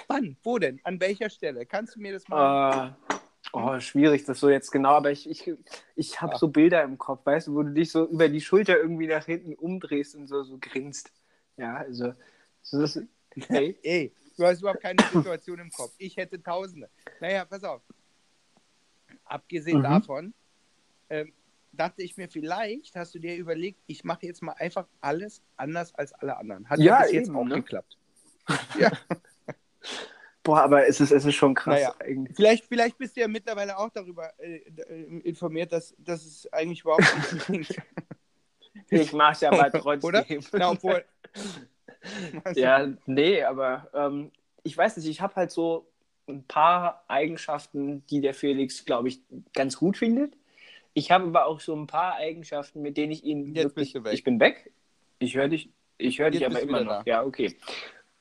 [0.08, 0.38] Wann?
[0.44, 0.80] Wo denn?
[0.84, 1.66] An welcher Stelle?
[1.66, 2.96] Kannst du mir das mal.
[3.10, 3.16] Äh,
[3.54, 5.52] oh, schwierig, das so jetzt genau, aber ich, ich,
[5.96, 6.38] ich habe Ah.
[6.38, 9.26] so Bilder im Kopf, weißt du, wo du dich so über die Schulter irgendwie nach
[9.26, 11.12] hinten umdrehst und so, so grinst.
[11.60, 12.14] Ja, also,
[12.62, 13.00] so das,
[13.50, 15.94] hey, Ey, du hast überhaupt keine Situation im Kopf.
[15.98, 16.90] Ich hätte Tausende.
[17.20, 17.82] Naja, pass auf.
[19.26, 19.84] Abgesehen Mhm.
[19.84, 20.34] davon,
[21.10, 21.34] ähm,
[21.74, 25.94] dachte ich mir, vielleicht hast du dir überlegt, ich mache jetzt mal einfach alles anders
[25.96, 26.68] als alle anderen.
[26.70, 27.56] Hat Ja, ja bis jetzt eben, auch ne?
[27.56, 27.98] geklappt.
[28.80, 28.92] Ja,
[30.42, 31.94] boah, aber es ist, es ist schon krass Naja.
[32.00, 32.36] eigentlich.
[32.36, 36.82] vielleicht, vielleicht bist du ja mittlerweile auch darüber äh, äh, informiert, dass, dass es eigentlich
[36.82, 37.04] überhaupt
[37.34, 37.76] nicht bringt.
[38.92, 40.08] Ich mach's ja aber trotzdem.
[40.08, 40.26] Oder?
[40.54, 41.04] Na, obwohl.
[42.56, 44.32] Ja, nee, aber ähm,
[44.64, 45.86] ich weiß nicht, ich habe halt so
[46.28, 49.22] ein paar Eigenschaften, die der Felix, glaube ich,
[49.54, 50.34] ganz gut findet.
[50.94, 53.94] Ich habe aber auch so ein paar Eigenschaften, mit denen ich ihn Jetzt wirklich...
[53.94, 54.14] bist du weg.
[54.14, 54.72] Ich bin weg.
[55.20, 57.04] Ich höre dich, ich höre dich aber immer noch.
[57.04, 57.04] da.
[57.06, 57.58] Ja, okay.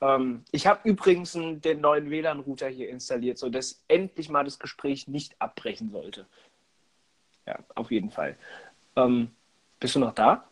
[0.00, 5.40] Ähm, ich habe übrigens den neuen WLAN-Router hier installiert, sodass endlich mal das Gespräch nicht
[5.40, 6.26] abbrechen sollte.
[7.46, 8.36] Ja, auf jeden Fall.
[8.96, 9.30] Ähm,
[9.80, 10.48] bist du noch da?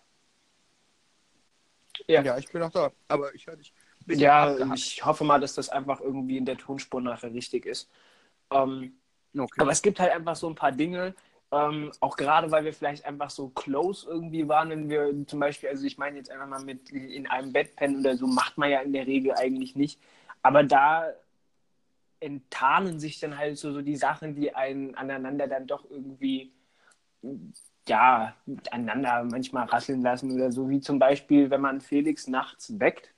[2.09, 2.91] Ja, ich bin noch da.
[3.09, 3.73] Aber ich höre dich.
[4.09, 4.79] Ja, abgehackt.
[4.79, 7.91] ich hoffe mal, dass das einfach irgendwie in der Tonspur nachher richtig ist.
[8.51, 8.93] Ähm,
[9.37, 9.61] Okay.
[9.61, 11.15] aber es gibt halt einfach so ein paar Dinge,
[11.53, 15.69] ähm, auch gerade weil wir vielleicht einfach so close irgendwie waren, wenn wir zum Beispiel,
[15.69, 18.71] also ich meine jetzt einfach mal mit in einem Bett pennen oder so, macht man
[18.71, 20.01] ja in der Regel eigentlich nicht.
[20.43, 21.13] Aber da
[22.21, 26.53] enttarnen sich dann halt so, so die Sachen, die einen aneinander dann doch irgendwie
[27.89, 28.35] ja,
[28.71, 33.13] aneinander manchmal rasseln lassen oder so, wie zum Beispiel, wenn man Felix nachts weckt.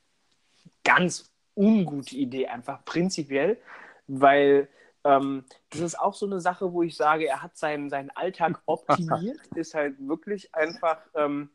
[0.85, 3.59] Ganz ungute Idee, einfach prinzipiell,
[4.07, 4.69] weil
[5.05, 8.61] ähm, das ist auch so eine Sache, wo ich sage, er hat seinen, seinen Alltag
[8.67, 11.51] optimiert, ist halt wirklich einfach ähm,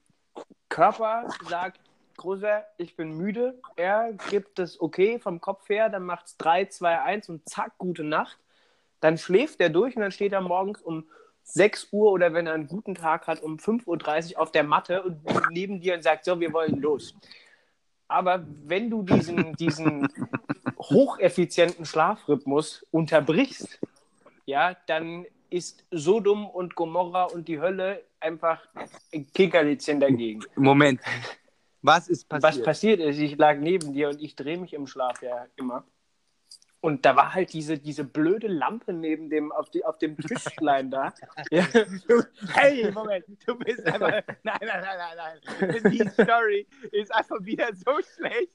[0.70, 1.80] Körper sagt,
[2.18, 3.60] Großer, ich bin müde.
[3.76, 7.78] Er gibt es okay vom Kopf her, dann macht es 3, 2, 1 und zack,
[7.78, 8.38] gute Nacht.
[9.00, 11.06] Dann schläft er durch und dann steht er morgens um
[11.44, 15.04] 6 Uhr oder wenn er einen guten Tag hat, um 5.30 Uhr auf der Matte
[15.04, 15.22] und
[15.52, 17.16] neben dir und sagt, so, wir wollen los.
[18.08, 20.08] Aber wenn du diesen, diesen
[20.80, 23.80] hocheffizienten Schlafrhythmus unterbrichst,
[24.46, 28.60] ja, dann ist Sodom und Gomorra und die Hölle einfach
[29.14, 30.44] ein Kickerlitzchen dagegen.
[30.56, 31.02] Moment.
[31.82, 32.44] Was ist passiert?
[32.44, 35.86] Was passiert ist, ich lag neben dir und ich drehe mich im Schlaf ja immer.
[36.84, 40.92] Und da war halt diese, diese blöde Lampe neben dem, auf, die, auf dem Tischlein
[40.92, 41.14] da.
[41.50, 41.66] Ja.
[42.56, 44.10] hey, Moment, du bist einfach.
[44.44, 45.94] Nein, nein, nein, nein, nein.
[45.94, 48.52] Die Story ist einfach wieder so schlecht.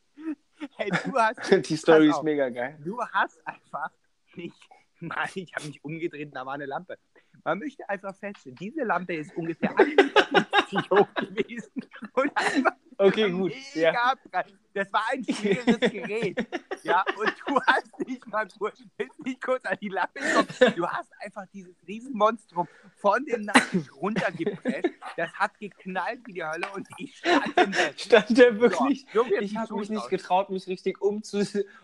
[0.76, 1.41] Hey, du hast.
[1.70, 2.79] Die Story ist mega geil.
[2.85, 3.93] Du hast einfach
[4.35, 4.55] nicht.
[5.01, 6.99] Nein, ich habe mich umgedreht da war eine Lampe.
[7.45, 11.72] Man möchte einfach feststellen, diese Lampe ist ungefähr 1,50 Meter hoch gewesen.
[12.12, 13.53] Und einfach Okay, gut.
[13.74, 14.45] Mega Ja.
[14.79, 16.47] Das war ein schweres Gerät.
[16.85, 20.74] Ja, und du hast nicht mal kurz, bist nicht kurz an die Lampe gekommen.
[20.76, 24.91] Du hast einfach dieses Riesenmonstrum von dem Nacken runtergepresst.
[25.16, 28.01] Das hat geknallt wie die Hölle und ich stand im Bett.
[28.01, 29.07] Stand der wirklich?
[29.12, 30.09] So, so Ich habe mich nicht aus.
[30.09, 31.43] getraut, mich richtig umzu,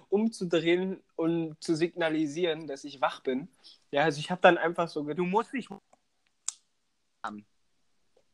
[0.08, 3.48] umzudrehen und zu signalisieren, dass ich wach bin.
[3.90, 5.68] Ja, also ich habe dann einfach so gedacht, Du musst dich.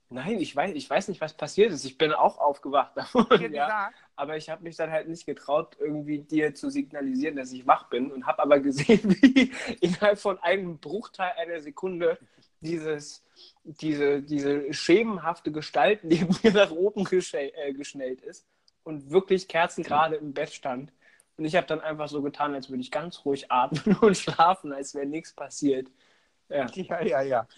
[0.08, 1.84] nein, ich weiß, ich weiß nicht, was passiert ist.
[1.84, 3.36] Ich bin auch aufgewacht davon, ja.
[3.38, 7.66] gesagt, aber ich habe mich dann halt nicht getraut, irgendwie dir zu signalisieren, dass ich
[7.66, 9.50] wach bin und habe aber gesehen, wie
[9.80, 12.18] innerhalb von einem Bruchteil einer Sekunde
[12.60, 13.24] dieses,
[13.64, 18.46] diese, diese schemenhafte Gestalt neben mir nach oben äh, geschnellt ist
[18.84, 20.92] und wirklich kerzengerade im Bett stand.
[21.38, 24.72] Und ich habe dann einfach so getan, als würde ich ganz ruhig atmen und schlafen,
[24.72, 25.88] als wäre nichts passiert.
[26.52, 26.66] Ja.
[26.74, 27.48] Ja, ja, ja.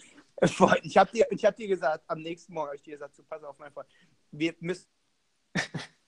[0.83, 3.43] Ich habe dir, hab dir gesagt, am nächsten Morgen habe ich dir gesagt, so, pass
[3.43, 3.87] auf, mein Freund,
[4.29, 4.85] wir müssen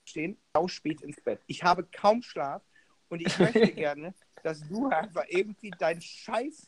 [0.06, 1.42] stehen, sau spät ins Bett.
[1.48, 2.64] Ich habe kaum Schlaf
[3.10, 6.68] und ich möchte gerne, dass du einfach irgendwie dein Scheiß,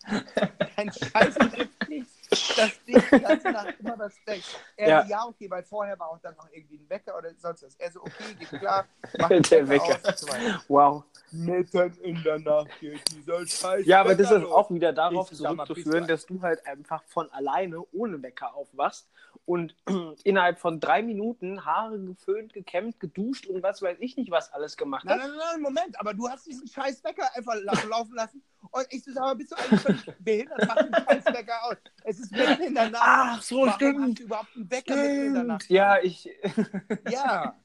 [0.75, 1.35] dein Scheiß
[1.79, 4.59] kriegst, dass dich die ganze Nacht immer das deckt.
[4.75, 5.05] Er Ja.
[5.05, 7.75] ja, okay, weil vorher war auch dann noch irgendwie ein Wecker oder sonst was.
[7.75, 8.85] Er so, okay, geht klar,
[9.19, 9.99] mach Der Wecker.
[10.03, 10.63] weiter.
[10.67, 11.03] Wow.
[11.31, 14.51] Mitten in der Nacht geht dieser Scheiß Ja, aber das Wecker ist los.
[14.53, 19.09] auch wieder darauf Ich zurückzuführen, dass du halt einfach von alleine ohne Wecker aufwachst
[19.45, 19.75] und
[20.23, 24.77] innerhalb von drei Minuten Haare geföhnt, gekämmt, geduscht und was weiß ich nicht, was alles
[24.77, 25.29] gemacht Nein, hast.
[25.29, 28.41] nein, nein, Moment, aber du hast diesen scheiß Wecker einfach la laufen lassen
[28.77, 30.67] und ich so, sag mal, bist du eigentlich völlig behindert?
[30.67, 31.75] Mach den scheiß Wecker aus.
[32.03, 33.03] Es ist mitten in der Nacht.
[33.05, 34.01] Ach so, Warum stimmt.
[34.01, 35.63] hast du überhaupt einen Wecker mitten in der Nacht?
[35.63, 35.77] Stimmt.
[35.77, 36.29] Ja, ich.
[37.09, 37.55] Ja.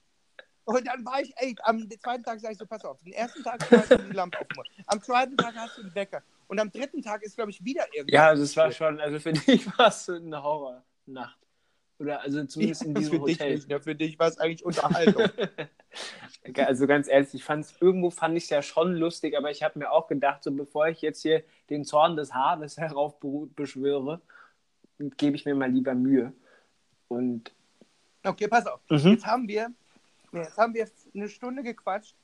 [0.64, 3.42] Und dann war ich, ey, am zweiten Tag sag ich so, pass auf, den ersten
[3.42, 4.70] Tag hast du die Lampe aufgemacht.
[4.86, 6.22] Am zweiten Tag hast du einen Wecker.
[6.46, 8.14] Und am dritten Tag ist, glaube ich, wieder irgendwas.
[8.14, 11.38] Ja, das war schon, also für dich war es eine Horrornacht.
[12.02, 13.54] Oder also zumindest in diesem für dich Hotel.
[13.54, 13.80] nicht, ne?
[13.80, 15.22] für dich war es eigentlich Unterhaltung.
[16.56, 19.78] Also ganz ehrlich, ich fand's, irgendwo fand ich es ja schon lustig, aber ich habe
[19.78, 24.20] mir auch gedacht, so bevor ich jetzt hier den Zorn des Hades heraufbeschwöre,
[25.18, 26.32] gebe ich mir mal lieber Mühe.
[27.06, 27.52] Und
[28.24, 28.80] Okay, pass auf.
[28.88, 28.96] Mhm.
[29.12, 29.70] Jetzt haben wir,
[30.32, 32.16] jetzt haben wir eine Stunde gequatscht.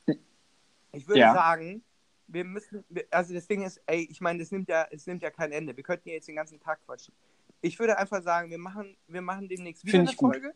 [0.92, 1.32] Ich würde Ja.
[1.32, 1.84] sagen,
[2.26, 5.30] wir müssen, also das Ding ist, ey, ich meine, das nimmt ja, es nimmt ja
[5.30, 5.76] kein Ende.
[5.76, 7.14] Wir könnten ja jetzt den ganzen Tag quatschen.
[7.60, 10.16] Ich würde einfach sagen, wir machen, wir machen demnächst wieder eine ich.
[10.16, 10.54] Folge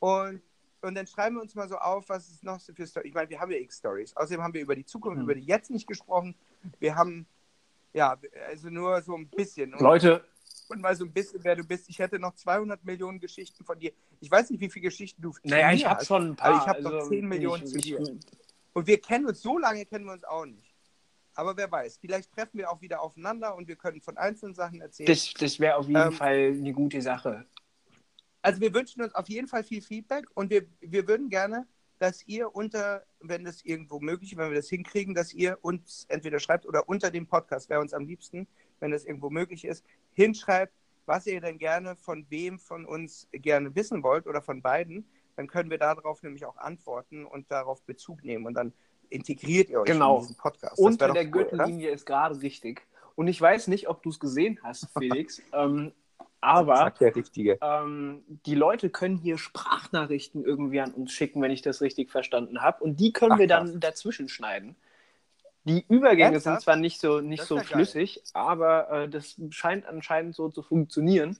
[0.00, 0.42] und,
[0.82, 3.08] und dann schreiben wir uns mal so auf, was es noch so für Stories.
[3.08, 4.14] Ich meine, wir haben ja x Stories.
[4.16, 5.24] Außerdem haben wir über die Zukunft, Mhm.
[5.24, 6.34] über die jetzt nicht gesprochen.
[6.78, 7.26] Wir haben
[7.94, 8.16] ja,
[8.48, 9.72] also nur so ein bisschen.
[9.74, 10.24] Und, Leute,
[10.68, 11.88] und mal so ein bisschen, wer du bist.
[11.88, 13.92] Ich hätte noch 200 Millionen Geschichten von dir.
[14.20, 16.52] Ich weiß nicht, wie viele Geschichten du naja, ich habe schon ein paar.
[16.54, 17.98] aber ich hab noch also 10 Millionen ich, zu ich, dir.
[18.72, 20.71] Und wir kennen uns, so lange kennen wir uns auch nicht.
[21.34, 24.80] Aber wer weiß, vielleicht treffen wir auch wieder aufeinander und wir können von einzelnen Sachen
[24.80, 25.06] erzählen.
[25.06, 27.46] Das, das wäre auf jeden Ähm, Fall eine gute Sache.
[28.42, 31.66] Also wir wünschen uns auf jeden Fall viel Feedback und wir, wir würden gerne,
[31.98, 36.04] dass ihr unter, wenn das irgendwo möglich ist, wenn wir das hinkriegen, dass ihr uns
[36.08, 38.48] entweder schreibt oder unter dem Podcast, wäre uns am liebsten,
[38.80, 40.74] wenn das irgendwo möglich ist, hinschreibt,
[41.06, 45.08] was ihr denn gerne von wem von uns gerne wissen wollt oder von beiden.
[45.36, 48.72] Dann können wir darauf nämlich auch antworten und darauf Bezug nehmen und dann
[49.12, 50.16] integriert ihr euch Genau.
[50.16, 50.72] in diesen Podcast.
[50.72, 51.44] Das Unter doch der cool, oder?
[51.50, 52.82] Gürtellinie ist gerade richtig.
[53.14, 55.92] Und ich weiß nicht, ob du es gesehen hast, Felix, ähm,
[56.40, 56.92] aber
[57.62, 62.62] ähm, die Leute können hier Sprachnachrichten irgendwie an uns schicken, wenn ich das richtig verstanden
[62.62, 62.82] habe.
[62.82, 63.70] Und die können Ach, wir krass.
[63.70, 64.74] dann dazwischen schneiden.
[65.64, 66.42] Die Übergänge Ernsthaft?
[66.42, 67.70] sind zwar nicht so, nicht Das so ja geil.
[67.72, 71.38] flüssig, aber äh, das scheint anscheinend so zu funktionieren.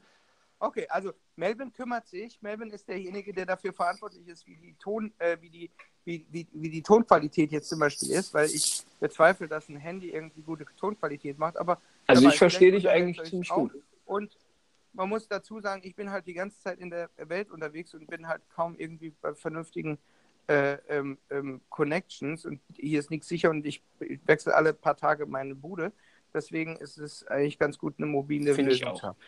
[0.61, 2.41] Okay, also Melvin kümmert sich.
[2.41, 5.71] Melvin ist derjenige, der dafür verantwortlich ist, wie die Ton, äh, wie die,
[6.05, 10.11] wie, wie, wie die Tonqualität jetzt zum Beispiel ist, weil ich bezweifle, dass ein Handy
[10.11, 11.57] irgendwie gute Tonqualität macht.
[11.57, 13.73] Aber Also ich verstehe dich eigentlich ziemlich gut.
[14.05, 14.37] Und
[14.93, 18.07] man muss dazu sagen, ich bin halt die ganze Zeit in der Welt unterwegs und
[18.09, 19.99] bin halt kaum irgendwie bei vernünftigen
[20.49, 24.97] äh, ähm, ähm, Connections und hier ist nichts sicher und ich, ich wechsle alle paar
[24.97, 25.93] Tage meine Bude.
[26.35, 29.19] Deswegen ist es eigentlich ganz gut, eine mobile Finde ich Lösung zu haben.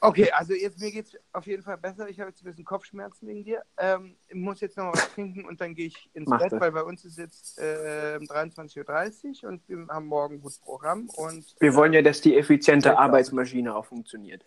[0.00, 2.08] Okay, also jetzt mir geht es auf jeden Fall besser.
[2.08, 3.62] Ich habe jetzt ein bisschen Kopfschmerzen wegen dir.
[3.78, 6.60] Ähm, ich muss jetzt noch was trinken und dann gehe ich ins Mach Bett, das.
[6.60, 11.08] weil bei uns ist jetzt äh, 23.30 Uhr und wir haben morgen ein gutes Programm.
[11.16, 12.98] Und, Wir wollen ja, dass die effiziente.
[12.98, 14.44] Arbeitsmaschine auch funktioniert.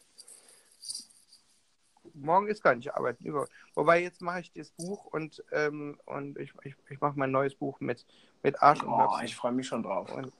[2.14, 3.26] Morgen ist gar nicht arbeiten.
[3.26, 3.48] Über.
[3.76, 7.54] Wobei jetzt mache ich das Buch und, ähm, und ich, ich, ich mache mein neues
[7.56, 8.06] Buch mit,
[8.42, 9.26] mit Arsch und Oh, Möpsen.
[9.26, 10.12] ich freue mich schon drauf.
[10.12, 10.34] Und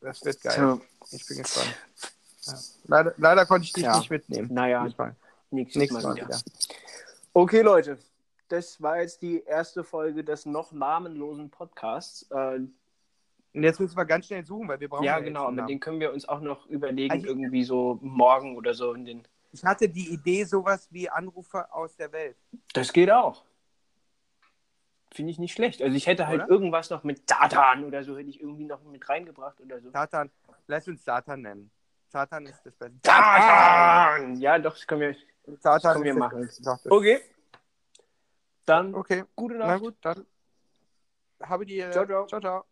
[0.00, 0.56] das wird geil.
[0.56, 0.80] So,
[1.16, 1.74] Ich bin gespannt.
[2.52, 2.96] Ja.
[2.96, 3.96] Leider, leider konnte ich dich Ja.
[3.98, 4.48] nicht mitnehmen.
[4.52, 5.14] naja, Diesmal.
[5.50, 6.28] nächstes, Nächstes Mal Mal wieder.
[6.28, 6.38] wieder.
[7.34, 7.98] Okay, Leute.
[8.48, 12.22] Das war jetzt die erste Folge des noch namenlosen Podcasts.
[12.30, 12.60] Äh,
[13.54, 15.68] Und jetzt müssen wir ganz schnell suchen, weil wir brauchen ja, jetzt genau, aber Namen.
[15.68, 19.28] den können wir uns auch noch überlegen, Also- irgendwie so morgen oder so in den.
[19.52, 22.36] Ich hatte die Idee, sowas wie Anrufer aus der Welt.
[22.74, 23.44] Das geht auch.
[25.12, 25.80] Finde ich nicht schlecht.
[25.82, 26.50] Also ich hätte halt Oder?
[26.50, 29.90] irgendwas noch mit Satan oder so, hätte ich irgendwie noch mit reingebracht oder so.
[29.90, 30.30] Satan,
[30.66, 31.70] lass uns Satan nennen.
[32.08, 32.98] Satan ist das Beste.
[33.04, 34.36] Satan!
[34.36, 35.16] Ja, doch, das können wir.
[35.60, 36.50] Satan können wir das machen.
[36.60, 37.20] Das- Okay.
[38.64, 39.80] Dann Okay, gute na Nacht.
[39.80, 40.26] gut, dann
[41.42, 41.78] habe die.
[41.90, 42.26] Ciao, ciao.
[42.26, 42.64] Ciao, ciao.